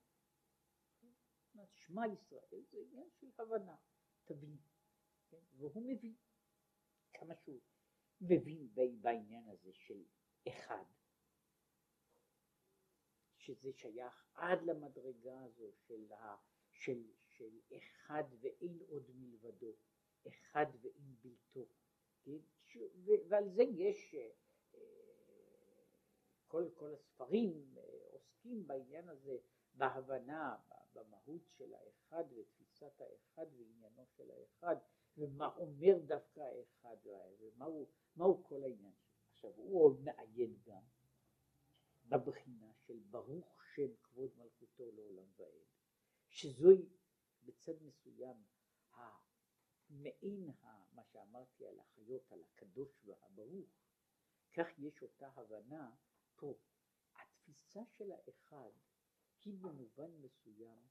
[1.71, 3.77] שמע ישראל זה עניין של הבנה,
[4.25, 4.57] תבין.
[5.29, 5.40] כן?
[5.57, 6.14] והוא מבין
[7.12, 7.61] כמה שהוא
[8.21, 8.68] מבין
[9.01, 10.05] בעניין הזה של
[10.49, 10.85] אחד.
[13.42, 16.37] שזה שייך עד למדרגה הזו של, ה,
[16.72, 19.72] של, של אחד ואין עוד מלבדו,
[20.28, 21.66] אחד ואין בלתו,
[22.22, 22.38] כן?
[22.66, 24.31] ש, ו, ועל זה יש אה,
[26.46, 29.38] כל, כל הספרים אה, עוסקים בעניין הזה,
[29.74, 30.57] בהבנה,
[30.94, 34.76] במהות של האחד ותפיסת האחד ועניינו של האחד
[35.16, 36.96] ומה אומר דווקא האחד
[37.38, 38.92] ומהו כל העניין.
[39.33, 40.83] עכשיו הוא עוד מעיין גם
[42.18, 45.64] בבחינה של ברוך שם כבוד מלכותו לעולם ועד,
[46.29, 46.88] שזוהי
[47.42, 48.37] בצד מסוים
[48.92, 50.51] המעין
[50.92, 53.70] מה שאמרתי על החיות, על הקדוש והברוך,
[54.53, 55.94] כך יש אותה הבנה
[56.37, 56.59] פה.
[57.14, 58.70] התפיסה של האחד
[59.44, 60.88] היא במובן מסוים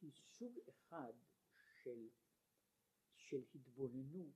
[0.00, 1.12] היא סוג אחד
[1.82, 2.08] של
[3.16, 4.34] של התבוננות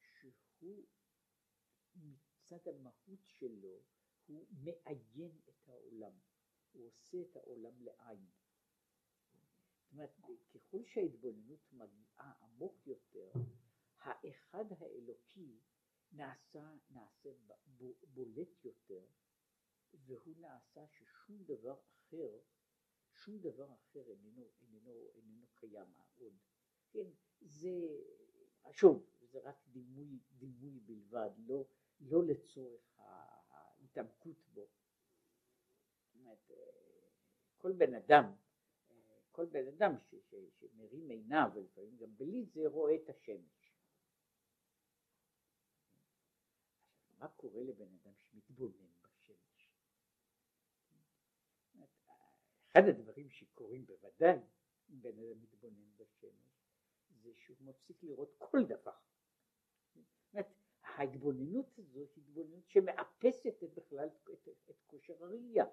[0.00, 0.84] שהוא
[1.96, 3.82] מצד המהות שלו
[4.26, 6.18] הוא מעיין את העולם,
[6.72, 8.26] הוא עושה את העולם לעין.
[9.80, 10.10] זאת אומרת,
[10.54, 13.30] ככל שההתבוננות מגיעה עמוק יותר,
[13.98, 15.58] האחד האלוקי
[16.12, 17.30] נעשה, נעשה
[18.14, 19.04] בולט יותר,
[19.92, 22.38] והוא נעשה ששום דבר אחר,
[23.12, 26.34] שום דבר אחר איננו, איננו, איננו קיים עוד.
[26.90, 27.06] כן,
[27.40, 27.70] זה,
[28.72, 31.66] שוב, זה רק דימוי, דימוי בלבד, לא,
[32.00, 34.68] לא לצורך ההתעמקות בו.
[36.14, 36.50] אומרת,
[37.58, 38.34] כל בן אדם,
[39.32, 43.74] כל בן אדם ש, ש, שמרים עיניו, ולפעמים גם בלי זה, רואה את השמש.
[47.18, 49.70] מה קורה לבן אדם שמתבונן בשמש?
[52.72, 54.38] אחד הדברים שקורים בוודאי
[54.90, 56.54] אם בן אדם מתבונן בשמש
[57.22, 58.96] זה שהוא מפסיק לראות כל דבר.
[60.32, 60.63] זאת
[60.94, 65.64] ההתבוננות הזו היא התבוננות שמאפסת בכלל את, את כושר הראייה.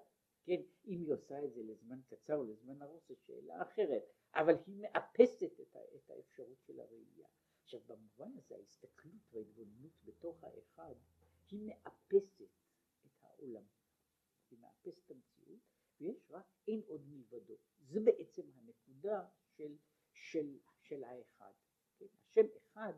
[0.44, 4.02] כן, אם היא עושה את זה לזמן קצר או לזמן ארוך זו שאלה אחרת,
[4.34, 7.28] אבל היא מאפסת את, את האפשרות של הראייה.
[7.64, 10.94] עכשיו במובן הזה ההסתכלות וההתבוננות בתוך האחד
[11.50, 12.42] היא מאפסת
[13.06, 13.64] את העולם,
[14.50, 15.60] היא מאפסת את המציאות,
[16.00, 17.54] ויש רק אין עוד מלבדו.
[17.80, 19.76] זה בעצם הנקודה של,
[20.12, 21.52] של, של האחד.
[21.98, 22.06] כן?
[22.22, 22.92] השם אחד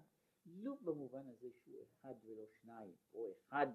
[0.46, 3.66] לא במובן הזה שהוא אחד ולא שניים, או אחד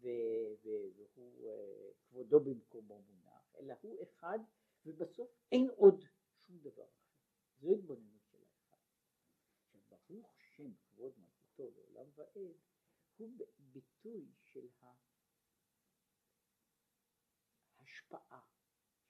[0.00, 4.38] והוא אה, כבודו במקומו מונח, אלא הוא אחד
[4.86, 6.04] ובסוף אין עוד
[6.46, 7.12] שום דבר אחר.
[7.60, 8.76] זו התבוננות של האחד.
[9.72, 12.28] עכשיו ברוך שם כבוד מלכותו לעולם ועד
[13.16, 14.68] הוא ביטוי של
[17.78, 18.46] ההשפעה,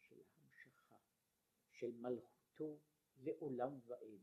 [0.00, 0.98] של ההמשכה,
[1.70, 2.78] של מלכותו
[3.16, 4.20] לעולם ועד,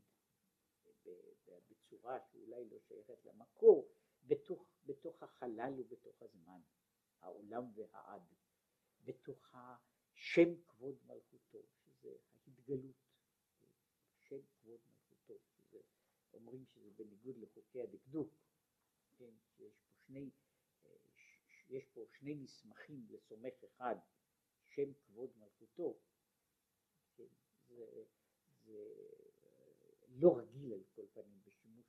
[1.90, 3.88] בצורה שאולי לא שייכת למקור,
[4.26, 6.60] בתוך, בתוך החלל ובתוך הזמן,
[7.20, 8.22] העולם והעד,
[9.04, 12.96] בתוך השם כבוד מלכותו, שזה ההתגלות,
[14.18, 15.78] שם כבוד מלכותו, שזה,
[16.32, 18.34] אומרים שזה בניגוד לחוקי הדקדוק,
[19.18, 20.30] כן, שיש פה שני,
[21.68, 22.46] יש פה שני
[23.10, 23.96] לסומך אחד,
[24.68, 25.98] שם כבוד מלכותו,
[27.16, 27.24] כן,
[27.68, 28.04] זה,
[28.64, 28.94] זה
[30.08, 31.39] לא רגיל על כל פנים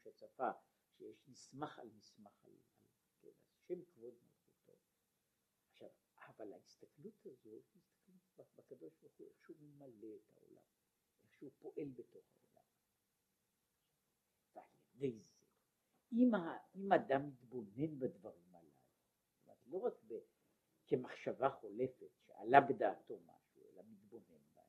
[0.08, 0.50] השפה,
[0.98, 2.86] שיש מסמך על מסמך על, על
[3.22, 4.74] כן, אז שם כבוד מלכותו.
[5.72, 5.90] עכשיו,
[6.28, 7.82] אבל ההסתכלות הזו היא
[8.18, 10.64] הסתכלות בקדוש ברוך הוא, איך שהוא ממלא את העולם,
[11.24, 12.66] איך שהוא פועל בתוך העולם.
[14.54, 15.46] ועל ידי זה
[16.12, 16.32] אם,
[16.76, 18.72] אם אדם מתבונן בדברים הללו,
[19.28, 20.14] זאת אומרת לא רק ב,
[20.88, 24.66] כמחשבה חולפת שעלה בדעתו משהו, אלא מתבונן בהם,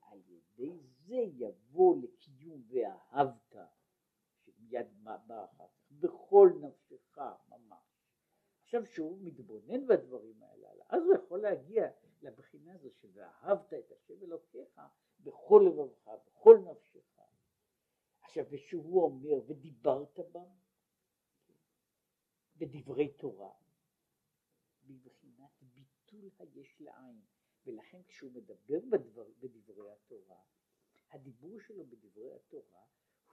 [0.00, 3.56] על ידי זה יבוא לקיום ואהבת,
[4.72, 7.82] שמיד בא אחר כך, בכל נפשך ממש.
[8.62, 11.90] עכשיו שהוא מתבונן בדברים האלה, אז הוא יכול להגיע
[12.22, 14.80] לבחינה הזו ש"ואהבת את השם אלוקיך
[15.20, 17.20] בכל לבבך, בכל נפשך.
[18.20, 20.50] עכשיו, ושהוא אומר, ודיברת בם,
[22.56, 23.52] בדברי תורה,
[24.86, 27.20] בבחינת ביטול היש לעין,
[27.66, 30.40] ולכן כשהוא מדבר בדבר, בדברי התורה,
[31.10, 32.84] הדיבור שלו בדברי התורה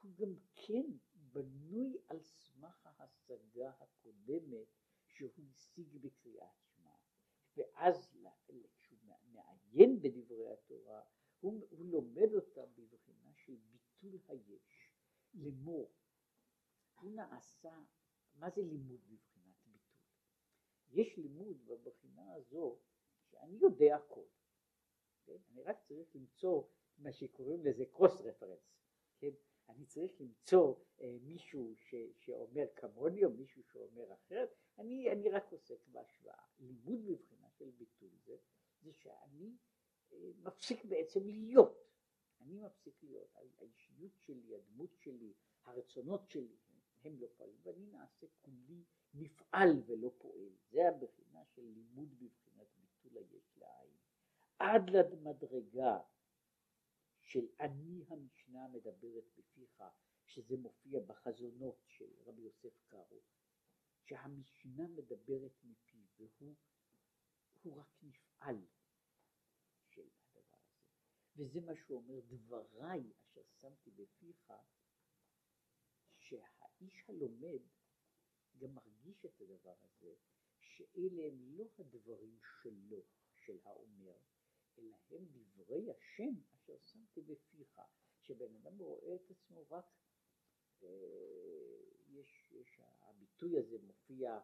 [0.02, 0.86] הוא גם כן
[1.34, 4.68] בנוי על סמך ההשגה הקודמת
[5.06, 6.96] שהוא השיג בקריאת שמע,
[7.58, 8.16] ואז
[8.78, 9.00] כשהוא
[9.32, 11.04] מעיין בדברי התורה,
[11.40, 14.94] הוא, הוא לומד אותה בבחינה של ביטול היש.
[15.34, 15.92] לימור,
[17.00, 17.84] הוא נעשה,
[18.36, 20.00] מה זה לימוד בבחינת ביטול?
[20.90, 22.80] יש לימוד בבחינה הזו
[23.24, 24.26] שאני יודע הכל,
[25.26, 25.38] כן?
[25.52, 26.64] אני רק צריך למצוא
[26.98, 28.80] מה שקוראים לזה קרוס רפרנס,
[29.20, 29.32] כן?
[29.70, 35.52] אני צריך למצוא אה, מישהו ש, שאומר כמוני או מישהו שאומר אחרת, אני, אני רק
[35.52, 36.44] עוסק בהשוואה.
[36.60, 38.38] לימוד בבחינה של ביטול זה,
[38.82, 39.58] זה שאני
[40.14, 41.90] אה, מפסיק בעצם להיות.
[42.42, 45.34] אני מפסיק להיות, האישיות שלי, הדמות שלי,
[45.66, 46.56] הרצונות שלי,
[47.04, 50.50] הם לא פועלים, ואני נעשה כולי מפעל ולא פועל.
[50.70, 53.94] זה הבחינה של לימוד בבחינת ביטול היש לעין.
[54.60, 56.00] עד למדרגה
[57.30, 59.84] של אני המשנה מדברת בפיך,
[60.26, 63.22] שזה מופיע בחזונות של רבי יוסף קארו,
[64.06, 66.54] שהמשנה מדברת מפיו,
[67.62, 68.66] והוא רק נפעל.
[71.36, 74.54] וזה מה שהוא אומר, דבריי אשר שמתי בפיך,
[76.18, 77.62] שהאיש הלומד
[78.58, 80.16] גם מרגיש את הדבר הזה,
[80.60, 83.04] שאלה הם לא הדברים שלו,
[83.36, 84.18] של האומר,
[84.80, 85.26] אלא הם
[85.56, 87.82] דברי השם אשר שמתי בפיך,
[88.22, 89.86] שבן אדם רואה את עצמו רק
[92.08, 94.40] יש, יש, הביטוי הזה מופיע,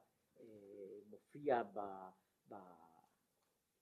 [1.05, 1.79] מופיע ב,
[2.49, 2.55] ב,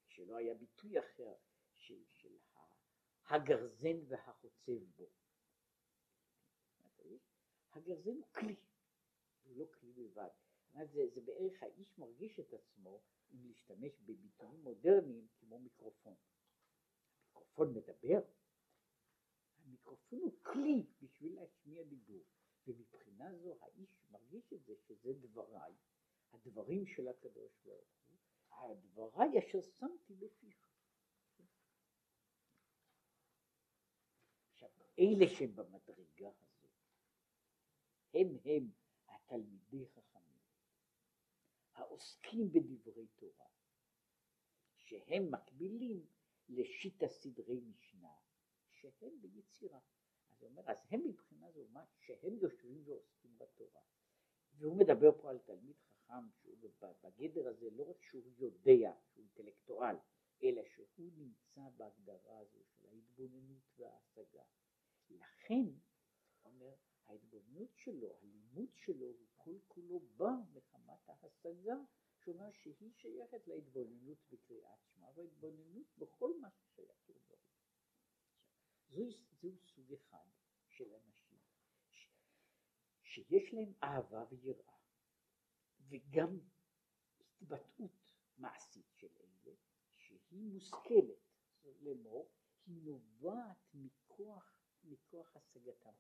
[0.07, 1.33] שלא היה ביטוי אחר,
[1.73, 2.37] של, של
[3.27, 5.09] הגרזן והחוצב בו.
[7.71, 8.55] הגרזן הוא כלי,
[9.43, 10.29] הוא לא כלי בלבד.
[10.73, 13.01] זה, זה בערך האיש מרגיש את עצמו
[13.31, 16.15] אם להשתמש בביטויים מודרניים כמו מיקרופון.
[17.53, 18.19] המיקרופון מדבר,
[19.57, 22.23] המיקרופון הוא כלי בשביל להשמיע דיבור,
[22.67, 25.73] ומבחינה זו האיש מרגיש את זה שזה דבריי,
[26.33, 28.17] הדברים של הקדוש ברוך הוא,
[28.51, 30.67] הדבריי אשר שמתי בפיך.
[34.51, 36.67] עכשיו, אלה שבמדרגה הזו,
[38.13, 38.71] הם הם
[39.07, 40.39] התלמידי חכמים,
[41.73, 43.47] העוסקים בדברי תורה,
[44.77, 46.05] שהם מקבילים
[46.49, 48.13] לשיטה סדרי משנה,
[48.69, 49.79] שהם ביצירה.
[50.31, 53.81] אז הוא אומר, אז הם מבחינה זו מה שהם יושבים ועוסקים בתורה.
[54.57, 56.57] והוא מדבר פה על תלמיד חכם שהוא
[57.03, 59.95] בגדר הזה לא רק שהוא יודע, שהוא אינטלקטואל,
[60.43, 64.43] אלא שהוא נמצא בהגדרה הזו של ההתבוננות וההשגה.
[65.09, 65.65] לכן,
[66.45, 66.73] אומר,
[67.07, 71.75] ההתבוננות שלו, הלימוד שלו, הוא כל כולו בא מחמת ההשגה,
[72.25, 77.43] שאומר שהיא שייכת להתבוננות בקריאת שמע, וההתבוננות בכל מה ששייך לדברים.
[78.89, 79.09] זהו,
[79.41, 80.27] זהו סוג אחד
[80.67, 81.39] של אנשים
[81.89, 82.07] ש,
[83.03, 84.77] שיש להם אהבה ויראה,
[85.89, 86.39] וגם
[87.19, 87.91] התבטאות
[88.37, 89.55] מעשית של אלה,
[89.95, 91.23] שהיא מושכלת,
[91.79, 92.31] לאמור,
[92.65, 95.93] היא נובעת מכוח, מכוח השגתם.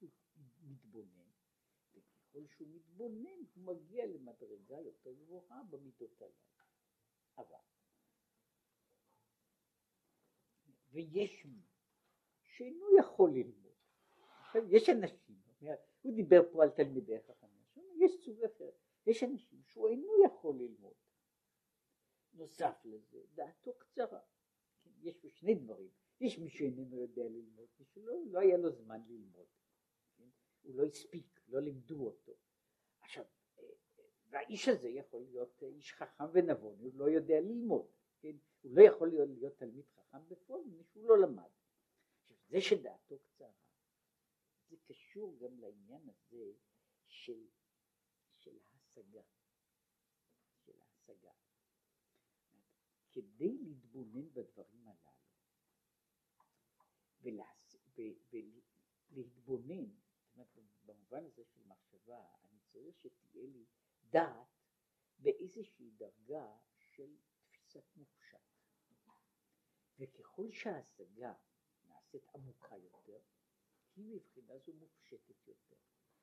[0.00, 0.10] הוא
[0.62, 1.23] מתבונן,
[2.34, 6.34] וככל שהוא מתבונן הוא מגיע למדרגה יותר גבוהה במידות הללו.
[7.38, 7.58] אבל
[10.90, 11.62] ויש מי
[12.42, 13.74] שאינו יכול ללמוד.
[14.40, 15.36] עכשיו יש אנשים,
[16.02, 17.64] הוא דיבר פה על תלמידי חכמים,
[17.96, 18.70] יש סוג אחר,
[19.06, 20.94] יש אנשים שהוא אינו יכול ללמוד.
[22.32, 24.20] נוסף לזה, דעתו קצרה.
[24.82, 28.70] כן, יש פה שני דברים, יש מי שאיננו יודע ללמוד, מי שלא לא היה לו
[28.70, 29.46] זמן ללמוד.
[30.16, 30.28] כן?
[30.62, 32.32] הוא לא הספיק, לא לימדו אותו.
[33.00, 33.24] עכשיו,
[33.58, 33.62] אה,
[33.98, 37.86] אה, והאיש הזה יכול להיות איש חכם ונבון, הוא לא יודע ללמוד.
[38.20, 38.36] כן?
[38.60, 41.50] הוא לא יכול להיות, להיות תלמיד חכם בפועל, מפני שהוא לא למד.
[42.20, 43.52] עכשיו, זה שדעתו קצרה,
[44.68, 46.52] זה קשור גם לעניין הזה
[47.06, 47.46] של,
[48.36, 49.22] של ההשגה.
[50.64, 51.32] של ההשגה.
[53.10, 55.14] כדי להתבונן בדברים הללו
[57.20, 57.76] ולהס...
[57.96, 58.02] ו...
[59.10, 60.03] ולהתבונן,
[61.14, 63.64] במובן הזה של מחשבה, אני צריך שתהיה לי
[64.10, 64.46] דעת
[65.18, 67.16] באיזושהי דרגה של
[67.50, 68.38] תפיסת מופשט.
[69.98, 71.34] וככל שההשגה
[71.88, 73.20] נעשית עמוקה יותר,
[73.96, 75.76] היא מבחינה זו מופשטת יותר.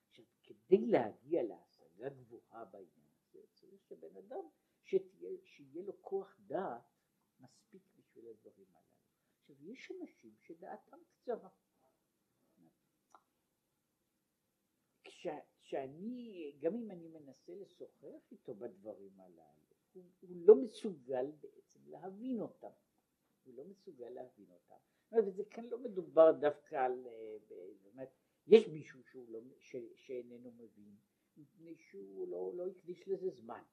[0.09, 4.45] עכשיו, כדי להגיע להשגה גבוהה בעניין הזה, צריך שבן אדם,
[4.83, 6.83] שתהיה, שיהיה לו כוח דעת
[7.39, 8.95] מספיק בשביל הדברים הללו.
[9.39, 11.49] עכשיו, יש אנשים שדעתם קצרה.
[15.63, 22.41] כשאני, גם אם אני מנסה לשוחח איתו בדברים הללו, הוא, הוא לא מסוגל בעצם להבין
[22.41, 22.71] אותם.
[23.43, 24.75] הוא לא מסוגל להבין אותם.
[25.25, 27.37] וזה כאן לא מדובר דווקא על, אה,
[27.83, 28.09] באמת,
[28.47, 30.95] יש מישהו שהוא לא, ש, שאיננו מבין,
[31.37, 33.63] מפני שהוא לא, לא הקדיש לזה זמן.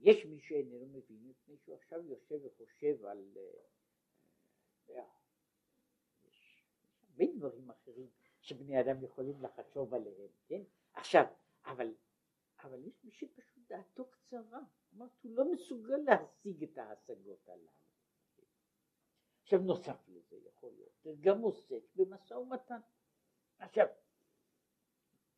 [0.00, 3.36] יש מי שאיננו מבין, מפני שהוא עכשיו יושב וחושב על...
[3.36, 5.08] אה, אה,
[6.24, 6.64] יש
[7.08, 8.10] הרבה דברים אחרים
[8.46, 10.62] שבני אדם יכולים לחשוב עליהם, כן?
[10.94, 11.24] עכשיו,
[11.64, 11.94] אבל,
[12.62, 14.60] אבל יש מי שפשוט דעתו קצרה.
[14.96, 17.68] אמרת, הוא לא מסוגל להשיג את ההשגות הללו.
[19.42, 22.80] עכשיו נוסף לזה יכול להיות, גם עוסק במשא ומתן.
[23.58, 23.86] עכשיו,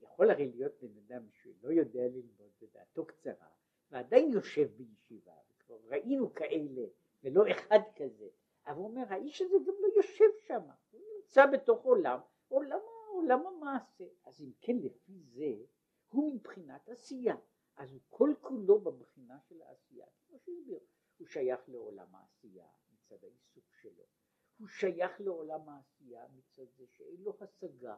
[0.01, 3.49] יכול הרי להיות בן אדם שלא יודע ללמוד ודעתו קצרה,
[3.91, 6.87] ועדיין יושב בישיבה, וכבר ראינו כאלה,
[7.23, 8.29] ולא אחד כזה,
[8.67, 12.79] אבל הוא אומר, האיש הזה גם לא יושב שם, הוא נמצא בתוך עולם, עולם,
[13.19, 14.05] עולם המעשה.
[14.25, 15.65] אז אם כן, לפי זה,
[16.09, 17.37] הוא מבחינת עשייה.
[17.77, 20.81] אז הוא כל כולו בבחינה של העשייה, כמו שהסביר,
[21.17, 24.05] הוא שייך לעולם העשייה מצד העיסוק שלו,
[24.59, 27.97] הוא שייך לעולם העשייה מצד זה שאין לו השגה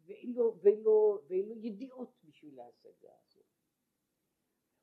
[0.00, 3.46] ואין לו, ואין לו, ואין לו ידיעות בשביל ההשגה הזאת.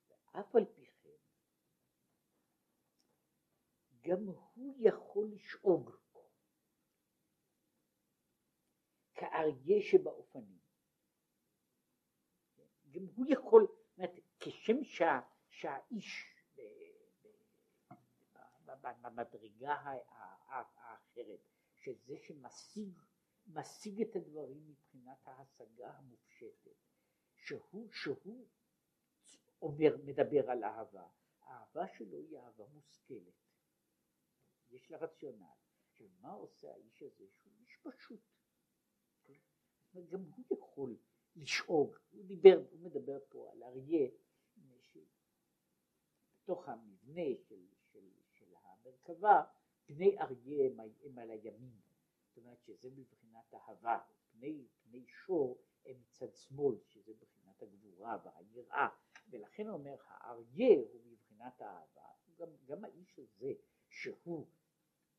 [0.09, 1.09] ואף על פי כן,
[4.01, 5.91] גם הוא יכול לשאוג
[9.21, 10.59] כאריה שבאופנים.
[12.91, 13.67] גם הוא יכול,
[13.97, 15.19] אומרת, כשם שה,
[15.49, 16.35] שהאיש
[19.01, 19.75] במדרגה
[20.45, 21.39] האחרת,
[21.75, 22.99] שזה שמשיג
[23.47, 26.75] משיג את הדברים מבחינת ההשגה המופשטת,
[27.35, 28.47] שהוא, שהוא
[29.61, 31.07] אומר, מדבר על אהבה,
[31.41, 33.33] האהבה שלו היא אהבה מושכלת,
[34.69, 35.45] יש לה רציונל.
[35.91, 38.21] עכשיו מה עושה האיש הזה שהוא איש פשוט?
[39.91, 40.05] כן?
[40.09, 40.97] גם הוא יכול
[41.35, 44.07] לשאוג, הוא דיבר, הוא מדבר פה על אריה
[46.43, 49.43] בתוך המבנה של, של, של המרכבה,
[49.85, 51.79] פני אריה הם, הם על הימין,
[52.27, 53.99] זאת אומרת שזה מבחינת אהבה,
[54.31, 58.87] פני, פני שור הם מצד שמאל, שזה מבחינת הגבורה והיראה,
[59.29, 63.53] ולכן אומר האריה הוא מבחינת האהבה, גם, גם האיש הזה
[63.89, 64.47] שהוא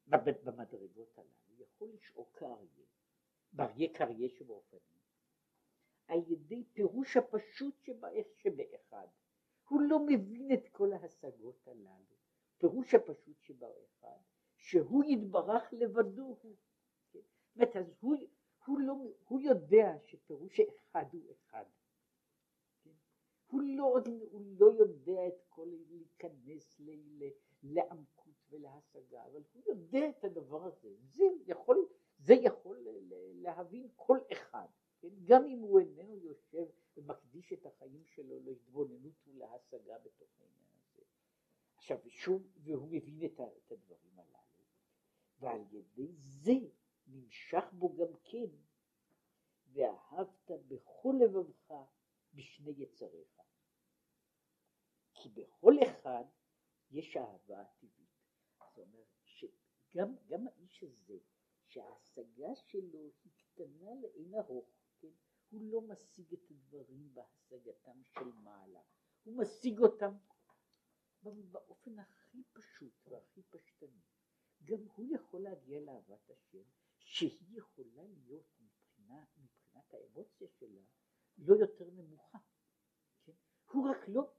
[0.07, 2.87] במדרגות הללו יכול לשאול כאריה,
[3.53, 4.83] באריה כאריה שבאופנים,
[6.07, 9.07] על ידי פירוש הפשוט שבאחד.
[9.69, 12.17] הוא לא מבין את כל ההשגות הללו.
[12.59, 14.19] פירוש הפשוט שבאחד,
[14.57, 16.57] שהוא יתברך לבדו הוא.
[17.55, 18.15] זאת אז הוא,
[18.67, 18.95] הוא, לא,
[19.29, 21.65] הוא יודע שפירוש אחד הוא אחד.
[23.47, 23.99] הוא, לא,
[24.31, 26.81] הוא לא יודע את כל, להיכנס
[27.63, 30.89] לעמקות ולהשגה, אבל הוא יודע את הדבר הזה.
[31.01, 31.89] זה יכול,
[32.25, 32.79] זה יכול
[33.35, 34.67] להבין כל אחד.
[35.01, 35.09] כן?
[35.25, 36.67] גם אם הוא איננו יושב
[36.97, 41.03] ומקדיש את החיים שלו להתבוננות ולהשגה בתוך העניין הזה.
[41.77, 43.41] עכשיו שוב, והוא מבין את,
[43.73, 44.65] הדברים הללו,
[45.39, 46.53] ועל ידי זה
[47.07, 48.51] נמשך בו גם כן,
[49.73, 51.75] ואהבת בכל לבבך
[52.35, 53.41] בשני יצריך.
[55.15, 56.25] כי בכל אחד
[56.91, 58.03] יש אהבה טבעית.
[58.59, 61.19] זאת אומרת שגם האיש הזה,
[61.73, 64.69] שההשגה שלו היא קטנה לאין ארוך,
[64.99, 65.09] כן?
[65.51, 68.81] הוא לא משיג את הדברים בהשגתם של מעלה,
[69.25, 70.13] הוא משיג אותם
[71.23, 74.01] באופן הכי פשוט והכי פשטני.
[74.65, 76.63] גם הוא יכול להגיע לאהבת השם,
[76.99, 80.83] שהיא יכולה להיות מבחינה, מבחינת האמוציה שלה
[81.39, 82.39] לא יותר נמוכה.
[83.25, 83.33] כן?
[83.71, 84.33] הוא רק לא,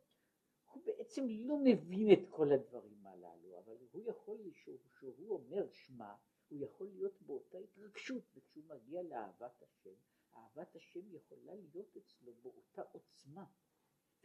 [0.65, 6.15] הוא בעצם לא מבין את כל הדברים הללו, אבל הוא יכול, כשהוא אומר שמע,
[6.47, 9.95] הוא יכול להיות באותה התרגשות, וכשהוא מגיע לאהבת השם,
[10.35, 13.45] אהבת השם יכולה להיות אצלו באותה עוצמה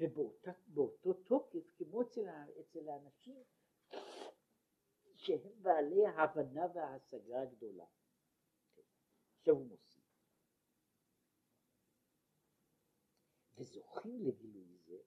[0.01, 2.29] ובאותו תוקף כמו אצל,
[2.61, 3.45] אצל האנשים
[5.17, 7.87] שהם בעלי ההבנה וההשגה הגדולה.
[9.39, 10.05] עכשיו הוא מוסיף.
[13.55, 14.99] וזוכים לגילוי זה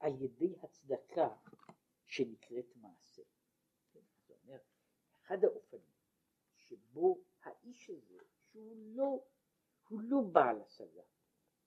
[0.00, 1.36] על ידי הצדקה
[2.06, 2.76] שנקראת
[5.28, 5.82] אחד האופנים
[6.56, 8.18] שבו האיש הזה,
[8.50, 9.24] שהוא לא
[9.88, 11.02] הוא לא בעל השגה.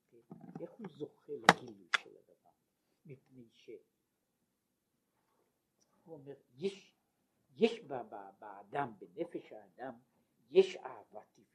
[0.10, 0.18] כן?
[0.62, 2.50] איך הוא זוכה לגילוי של הדבר?
[3.06, 3.70] מפני ש...
[6.06, 6.96] הוא אומר, יש,
[7.56, 7.80] יש
[8.40, 9.94] באדם, בנפש האדם,
[10.50, 11.48] יש אהבה טבעית.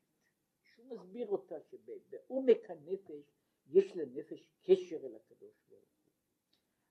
[0.63, 3.33] שהוא מסביר אותה שבעומק הנפש
[3.67, 6.13] יש לנפש קשר אל הקדוש ברוך הוא.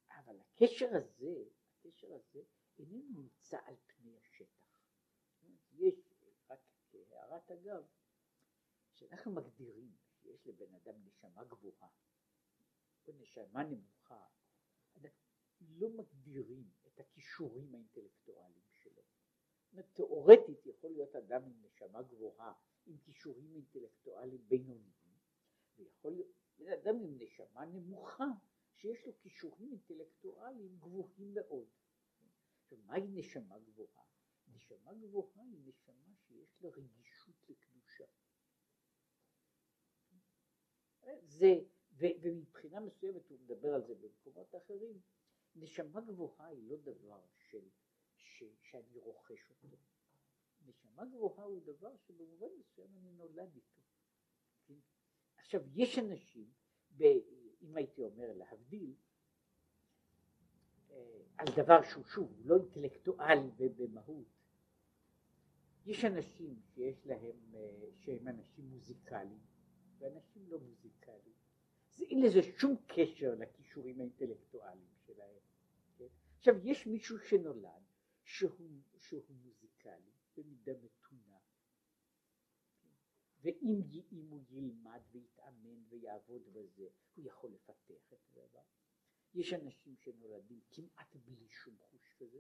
[0.10, 1.44] אבל הקשר הזה,
[1.80, 2.42] הקשר הזה
[2.80, 4.25] איננו נמצא על פני השטח.
[5.78, 5.96] יש,
[6.50, 6.60] רק
[6.92, 7.86] כהערת אגב,
[8.94, 11.90] כשאנחנו מגדירים שיש לבן אדם נשמה גבוהה
[13.08, 14.28] או נשמה נמוכה,
[15.60, 19.02] לא מגדירים את הכישורים האינטלקטואליים שלו.
[19.94, 22.54] תאורטית יכול להיות אדם עם נשמה גבוהה,
[22.86, 24.94] עם כישורים אינטלקטואליים בינוניים,
[25.78, 26.12] ויכול
[26.58, 28.26] להיות אדם עם נשמה נמוכה,
[28.76, 31.68] שיש לו כישורים אינטלקטואליים גבוהים מאוד.
[32.62, 34.05] עכשיו, מהי נשמה גבוהה?
[34.66, 38.06] נשמה גבוהה היא נשמה שיש לה רגישות לקדושה.
[41.24, 41.54] זה,
[41.92, 45.02] ו, ומבחינה מסוימת הוא מדבר על זה במקומות אחרים,
[45.56, 47.70] נשמה גבוהה היא לא דבר של,
[48.16, 49.78] ש, שאני רוכש אותו.
[50.66, 53.82] נשמה גבוהה הוא דבר שבמובן מסוים אני נולד איתו.
[54.68, 54.80] כן?
[55.38, 56.54] עכשיו יש אנשים,
[56.98, 57.04] ב,
[57.62, 58.96] אם הייתי אומר להבדיל,
[60.92, 64.35] אה, על דבר שהוא שוב לא אינטלקטואל במהות,
[65.86, 69.40] יש אנשים שיש להם, אה, שהם אנשים מוזיקליים
[69.98, 71.34] ואנשים לא מוזיקליים.
[71.92, 75.40] זה, אין לזה שום קשר לכישורים האינטלקטואליים שלהם.
[75.98, 76.08] כן?
[76.40, 77.84] עכשיו יש מישהו שנולד
[78.24, 81.38] שהוא, שהוא מוזיקלי במידה מתונה?
[83.42, 83.82] ואם
[84.12, 88.62] אם הוא ילמד ויתאמן ויעבוד בזה, הוא יכול לפתח את הדבר.
[89.34, 92.40] יש אנשים שנולדים כמעט בלי שום חוש כזה,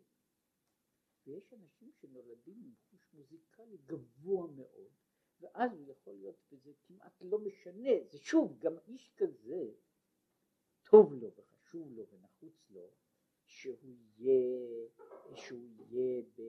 [1.25, 4.91] ויש אנשים שנולדים עם חוש מוזיקלי גבוה מאוד,
[5.39, 9.71] ואז הוא יכול להיות, וזה כמעט לא משנה, זה שוב, גם איש כזה,
[10.83, 12.89] טוב לו וחשוב לו ונחוץ לו,
[13.45, 14.87] שהוא יהיה,
[15.35, 16.41] שהוא יהיה ב...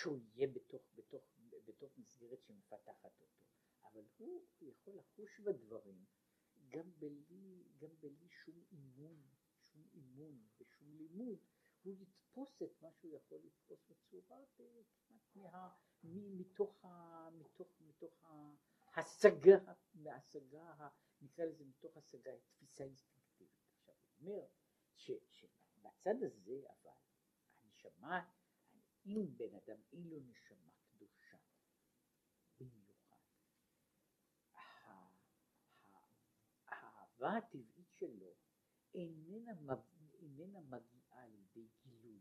[0.00, 1.22] שהוא יהיה בתוך, בתוך,
[1.64, 3.44] בתוך מסגרת שמפתחת אותו,
[3.84, 6.04] אבל הוא יכול לחוש בדברים
[6.68, 9.22] גם בלי, גם בלי שום אימון,
[9.72, 11.38] שום אימון ושום לימוד,
[11.82, 14.82] הוא יתפוס את מה שהוא יכול לתפוס בצורה כמעט
[15.34, 15.72] מה,
[16.04, 18.24] מתוך, ה, מתוך, מתוך
[18.94, 19.58] ההשגה,
[19.94, 20.88] מההשגה,
[21.20, 23.50] נקרא לזה מתוך השגה, תפיסה אינסטינקטיבית.
[23.78, 24.46] עכשיו הוא אומר
[24.96, 26.92] שבצד הזה אבל
[27.62, 28.30] הנשמה,
[29.06, 31.36] אם בן אדם אין לו נשמה קדושה
[32.60, 33.16] במיוחד,
[36.66, 38.34] האהבה הטבעית שלו
[38.94, 39.74] איננה,
[40.22, 42.20] איננה מגיעה לידי גילוי.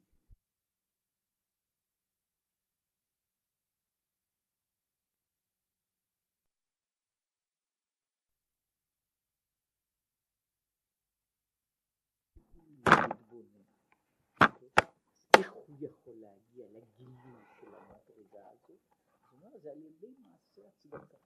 [15.38, 18.80] איך הוא יכול להגיע לגילוי של המדרגה הזאת?
[19.22, 21.18] זאת אומרת, זה על ידי מעשה הצדקה.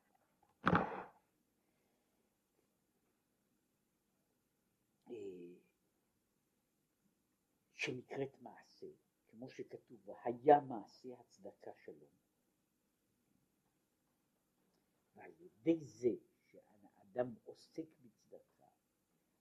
[7.83, 8.87] שנקראת מעשה,
[9.27, 12.11] כמו שכתוב, היה מעשה הצדקה שלום.
[15.15, 16.15] ועל ידי זה
[16.45, 18.67] שהאדם עוסק בצדקה,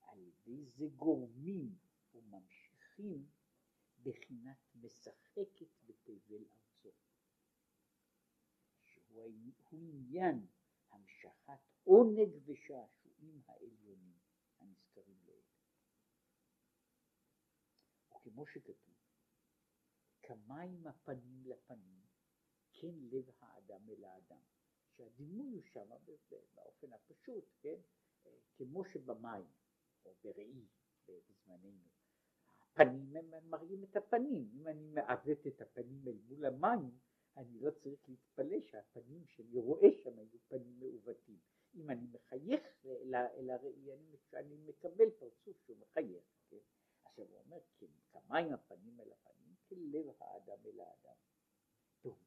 [0.01, 1.78] על ידי זה גורמים
[2.14, 3.26] וממשיכים
[4.03, 6.93] בחינת משחקת בתבל ארצו,
[8.84, 9.22] שהוא
[9.72, 10.47] עניין
[10.90, 14.11] המשכת עונג ושעשועים העליונים
[18.22, 18.94] כמו שכתוב,
[20.22, 22.02] כמים הפנים לפנים,
[22.72, 24.40] כן לב האדם אל האדם.
[24.96, 25.90] שהדימוי הוא שם
[26.54, 27.76] באופן הפשוט, כן?
[28.56, 29.46] כמו שבמים,
[30.04, 30.66] או בראי
[31.08, 31.88] בזמננו,
[32.62, 34.50] הפנים הם מראים את הפנים.
[34.54, 36.90] אם אני מעוות את הפנים אל מול המים,
[37.36, 41.38] אני לא צריך להתפלא שהפנים שאני רואה שם היו פנים מעוותים.
[41.74, 43.92] אם אני מחייך אל הראי,
[44.34, 46.24] אני מקבל פרצוף שהוא מחייך.
[46.48, 46.56] כן?
[47.12, 47.58] עכשיו הוא אומר,
[48.12, 51.14] כמים הפנים אל הפנים, כלב האדם אל האדם.
[52.02, 52.18] פירוש.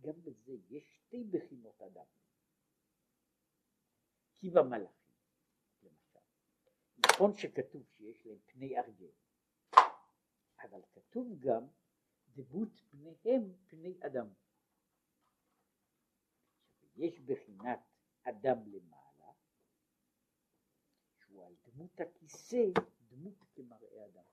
[0.00, 2.04] גם בזה יש שתי בחינות אדם.
[4.36, 5.16] כי במלאכים,
[5.82, 6.18] למשל,
[7.06, 9.12] נכון שכתוב שיש להם פני אריה,
[10.62, 11.66] אבל כתוב גם
[12.28, 14.28] דמות פניהם פני אדם.
[16.96, 17.80] יש בחינת
[18.22, 19.32] אדם למעלה,
[21.18, 22.64] שהוא על דמות הכיסא
[23.10, 24.24] דמות כמראה אדם.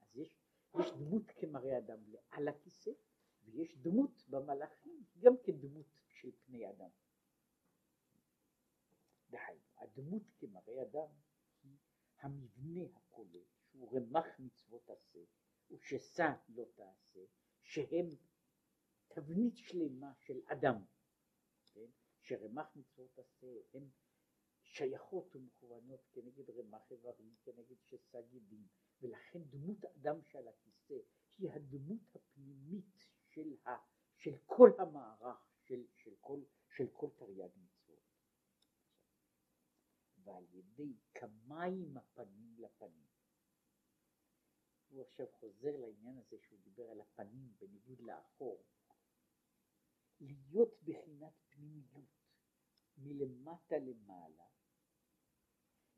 [0.00, 0.40] אז יש,
[0.80, 1.98] יש דמות כמראה אדם
[2.30, 2.90] על הכיסא,
[3.44, 6.90] ויש דמות במלאכים גם כדמות של פני אדם.
[9.30, 11.08] דהיינו, הדמות כמראה אדם
[11.62, 11.76] היא
[12.18, 15.18] המבנה הכולל, שהוא רמ"ח מצוות עשה,
[15.70, 17.20] וששא לא תעשה,
[17.62, 18.06] שהם
[19.08, 20.84] תבנית שלמה של אדם,
[21.72, 21.90] כן?
[22.20, 23.90] שרמ"ח מצוות עשה הם
[24.68, 28.66] שייכות ומכוונות כנגד רמ"ח איברים, כנגד שס"ה גידים,
[29.00, 30.98] ולכן דמות אדם שעל הכיסא
[31.38, 33.70] היא הדמות הפנימית של, ה,
[34.16, 36.40] של כל המערך, של, של, כל,
[36.76, 37.78] של כל תרי"ג מצוות.
[40.24, 43.08] ועל ידי כמים הפנים לפנים.
[44.88, 48.64] הוא עכשיו חוזר לעניין הזה שהוא דיבר על הפנים בניגוד לאחור.
[50.20, 52.18] להיות בחינת פנימיות
[52.96, 54.44] מלמטה למעלה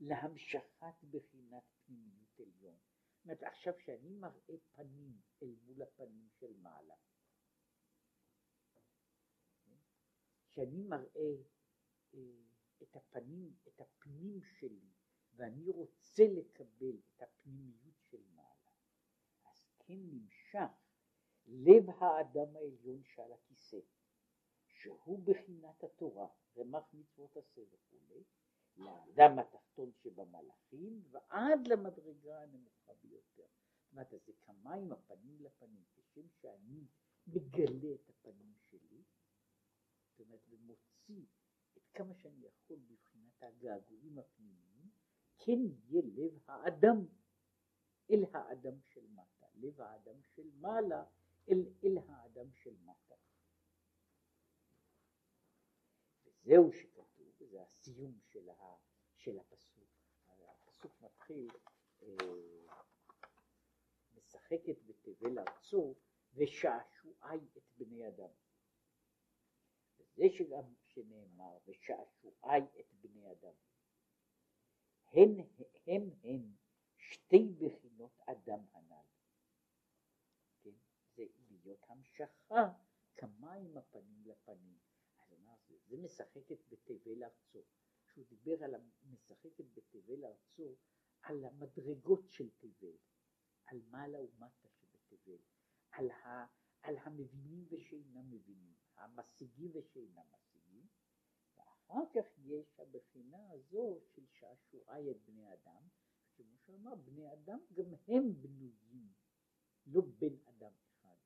[0.00, 2.78] להמשכת בחינת פנימיות עליון.
[3.14, 6.94] זאת אומרת, עכשיו שאני מראה פנים אל מול הפנים של מעלה,
[10.54, 11.34] שאני מראה
[12.14, 12.20] אה,
[12.82, 14.90] את הפנים, את הפנים שלי,
[15.32, 18.72] ואני רוצה לקבל את הפנימיות של מעלה,
[19.44, 20.70] אז כן נמשך
[21.46, 23.78] לב האדם העליון שעל הכיסא,
[24.66, 28.24] שהוא בחינת התורה, רמ"ח מצוות עשה וכולי,
[28.80, 33.46] לאדם התחתון שבמלאכים ועד למדרגה הנמוכה ביותר.
[33.82, 36.86] זאת אומרת, זה כמים הפנים לפנים, כשם שאני
[37.26, 39.02] מגלה את הפנים שלי,
[40.10, 41.24] זאת אומרת, ומוציא
[41.76, 44.90] את כמה שאני יכול בבחינת הגעגועים הפנימיים,
[45.38, 47.06] כן יהיה לב האדם
[48.10, 51.04] אל האדם של מטה, לב האדם של מעלה
[51.48, 53.14] אל, אל האדם של מטה.
[56.24, 56.99] וזהו וזה
[57.90, 58.76] הסיום של, ה,
[59.16, 59.88] של הפסוק.
[60.28, 61.48] הפסוק מתחיל,
[62.02, 62.08] אה,
[64.14, 65.94] משחקת בתבל ארצו
[66.34, 68.30] ושעשועי את בני אדם.
[69.98, 73.54] וזה שגם שנאמר ושעשועי את בני אדם.
[75.12, 75.40] הן
[75.86, 76.54] הם הם
[76.96, 79.04] שתי בחינות אדם הנ"ל.
[80.62, 80.70] כן?
[81.16, 82.24] זה להיות המשכה
[83.16, 84.89] כמים הפנים לפנים.
[85.90, 87.62] זה, משחקת בתבל ארצו.
[88.06, 90.76] כשהוא דיבר על המשחקת בתבל ארצו,
[91.22, 92.96] על המדרגות של תבל,
[93.66, 95.38] על מעלה ומטה שבתבל,
[95.90, 96.46] על, ה,
[96.82, 100.86] על המבינים ושאינם מבינים, המשיגים ושאינם משיגים,
[101.58, 105.82] ואחר כך יש הבחינה הזו של שעשועי את בני אדם,
[106.36, 109.12] כמו שאמר, בני אדם גם הם בנויים,
[109.86, 111.16] לא בן אדם אחד,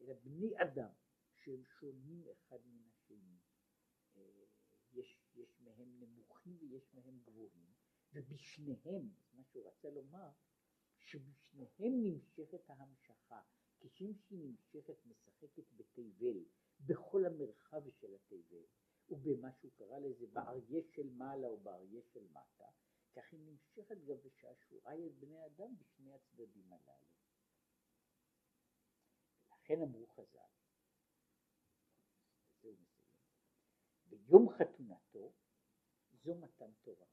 [0.00, 0.90] אלא בני אדם
[1.34, 2.91] שהם שונים אחד מן
[4.92, 7.72] יש, יש מהם נמוכים ויש מהם גבוהים,
[8.12, 10.30] ובשניהם, מה שהוא רצה לומר,
[10.98, 13.42] שבשניהם נמשכת ההמשכה,
[13.80, 16.44] כשם שהיא נמשכת משחקת בתבל,
[16.80, 18.64] בכל המרחב של התבל,
[19.08, 22.68] ובמה שהוא קרא לזה באריה של מעלה או באריה של מטה,
[23.12, 27.06] כך היא נמשכת גם בשעשועי את בני אדם בשני הצדדים הללו.
[29.62, 30.61] ולכן אמרו חז"ל,
[34.12, 35.32] ביום חתונתו
[36.12, 37.06] זו מתן תורה.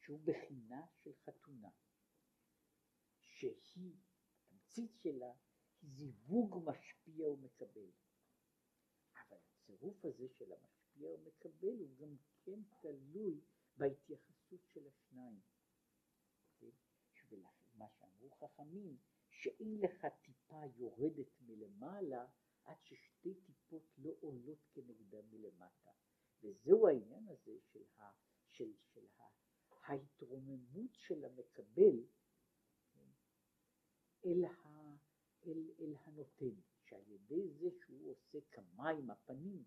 [0.00, 1.70] שהוא בחינה של חתונה,
[3.22, 3.96] שהיא,
[4.38, 5.32] התמצית שלה,
[5.82, 7.90] זיווג משפיע ומקבל.
[9.14, 13.40] אבל הצירוף הזה של המשפיע ומקבל הוא גם כן תלוי
[13.76, 15.40] בהתייחסות של השניים.
[16.58, 16.70] כן?
[17.74, 18.96] מה שאמרו חכמים,
[19.28, 22.26] שאין לך טיפה יורדת מלמעלה
[22.64, 25.90] עד ששתי טיפות לא עולות כנגדה מלמטה.
[26.42, 28.10] וזהו העניין הזה של, ה,
[28.48, 29.22] של, של ה,
[29.86, 32.04] ההתרוממות של המקבל
[34.24, 34.96] אל, ה,
[35.46, 39.64] אל, אל הנותן, שעל ידי זה שהוא עושה כמים הפנים,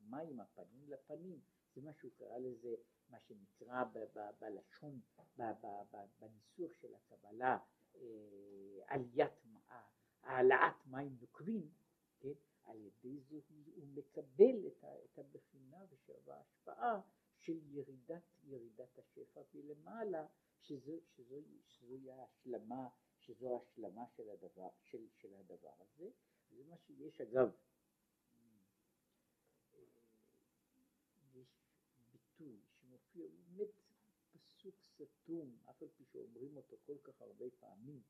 [0.00, 1.40] המים הפנים לפנים,
[1.74, 2.74] זה מה שהוא קרא לזה,
[3.08, 5.00] מה שנקרא ב, ב, בלשון,
[5.36, 7.58] ב, ב, ב, בניסוח של הקבלה,
[7.94, 8.00] אה,
[8.86, 9.32] עליית,
[10.22, 11.70] העלאת מים נוקבים,
[12.22, 12.32] כן?
[12.64, 13.40] על ידי זה
[13.74, 15.84] הוא מקבל את, ה, את הבחינה
[16.24, 17.00] וההשפעה
[17.38, 20.26] של ירידת, ירידת השפע מלמעלה,
[20.60, 26.10] שזו, שזו, שזו ההשלמה, שזו ההשלמה של הדבר, של, של הדבר הזה.
[26.50, 27.50] זה מה שיש אגב,
[31.34, 31.48] יש
[32.12, 33.70] ביטוי שמופיע באמת
[34.32, 38.02] פסוק סתום, אף על פי שאומרים אותו כל כך הרבה פעמים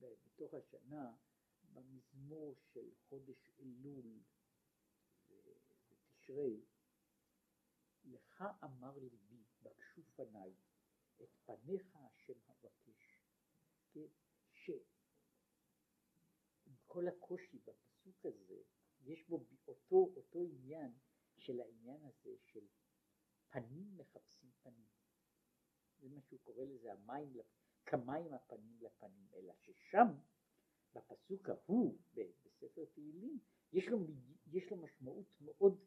[0.00, 1.12] בתוך השנה,
[1.74, 4.20] במזמור של חודש אלול
[5.28, 6.64] ותשרי,
[8.04, 10.54] לך אמר ליבי, בקשו פניי,
[11.22, 13.14] את פניך השם אבקש.
[14.64, 14.74] שעם
[16.86, 18.62] כל הקושי בפסוק הזה,
[19.00, 20.92] יש בו אותו, אותו עניין
[21.38, 22.66] של העניין הזה של
[23.48, 24.86] פנים מחפשים פנים.
[25.98, 27.32] זה מה שהוא קורא לזה המים,
[27.86, 30.06] כמים הפנים לפנים, אלא ששם
[30.94, 31.98] בפסוק ההוא
[32.44, 33.38] בספר תהילים,
[33.72, 33.98] יש לו,
[34.46, 35.84] יש לו משמעות מאוד,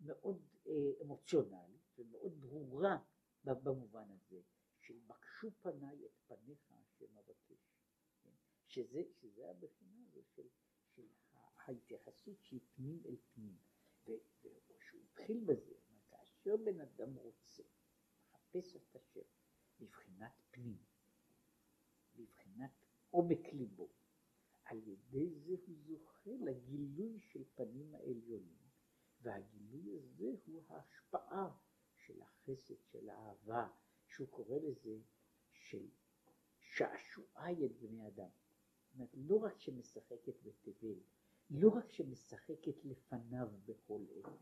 [0.00, 2.98] מאוד אה, אמוציונלית ומאוד ברורה
[3.44, 4.40] במובן הזה,
[4.80, 7.78] של בקשו פניי את פניך השם אבקש,
[8.22, 8.30] כן?
[8.66, 10.48] שזה, שזה הבחינה הזו של,
[10.94, 11.06] של
[11.58, 13.56] ההתייחסות של פנים אל פנים,
[14.68, 15.74] וכשהוא התחיל בזה,
[16.10, 17.62] כאשר בן אדם רוצה,
[18.32, 19.28] מחפש את השם,
[19.80, 20.78] בבחינת פנים,
[22.14, 22.70] בבחינת
[23.10, 23.88] עומק ליבו,
[24.68, 28.58] על ידי זה הוא זוכה לגילוי של פנים העליונים,
[29.22, 31.50] והגילוי הזה הוא ההשפעה
[31.94, 33.68] של החסד, של האהבה,
[34.06, 34.98] שהוא קורא לזה
[35.52, 35.88] של
[36.60, 38.28] שעשועי את בני אדם.
[38.28, 40.98] זאת אומרת, לא רק שמשחקת בתבל,
[41.50, 44.32] לא רק שמשחקת לפניו בכל עת,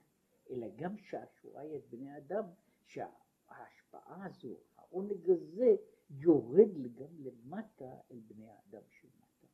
[0.51, 2.45] אלא גם שעשועי את בני אדם,
[2.87, 5.77] שההשפעה הזו, העונג הזה,
[6.11, 9.26] יורד גם למטה אל בני האדם שלנו.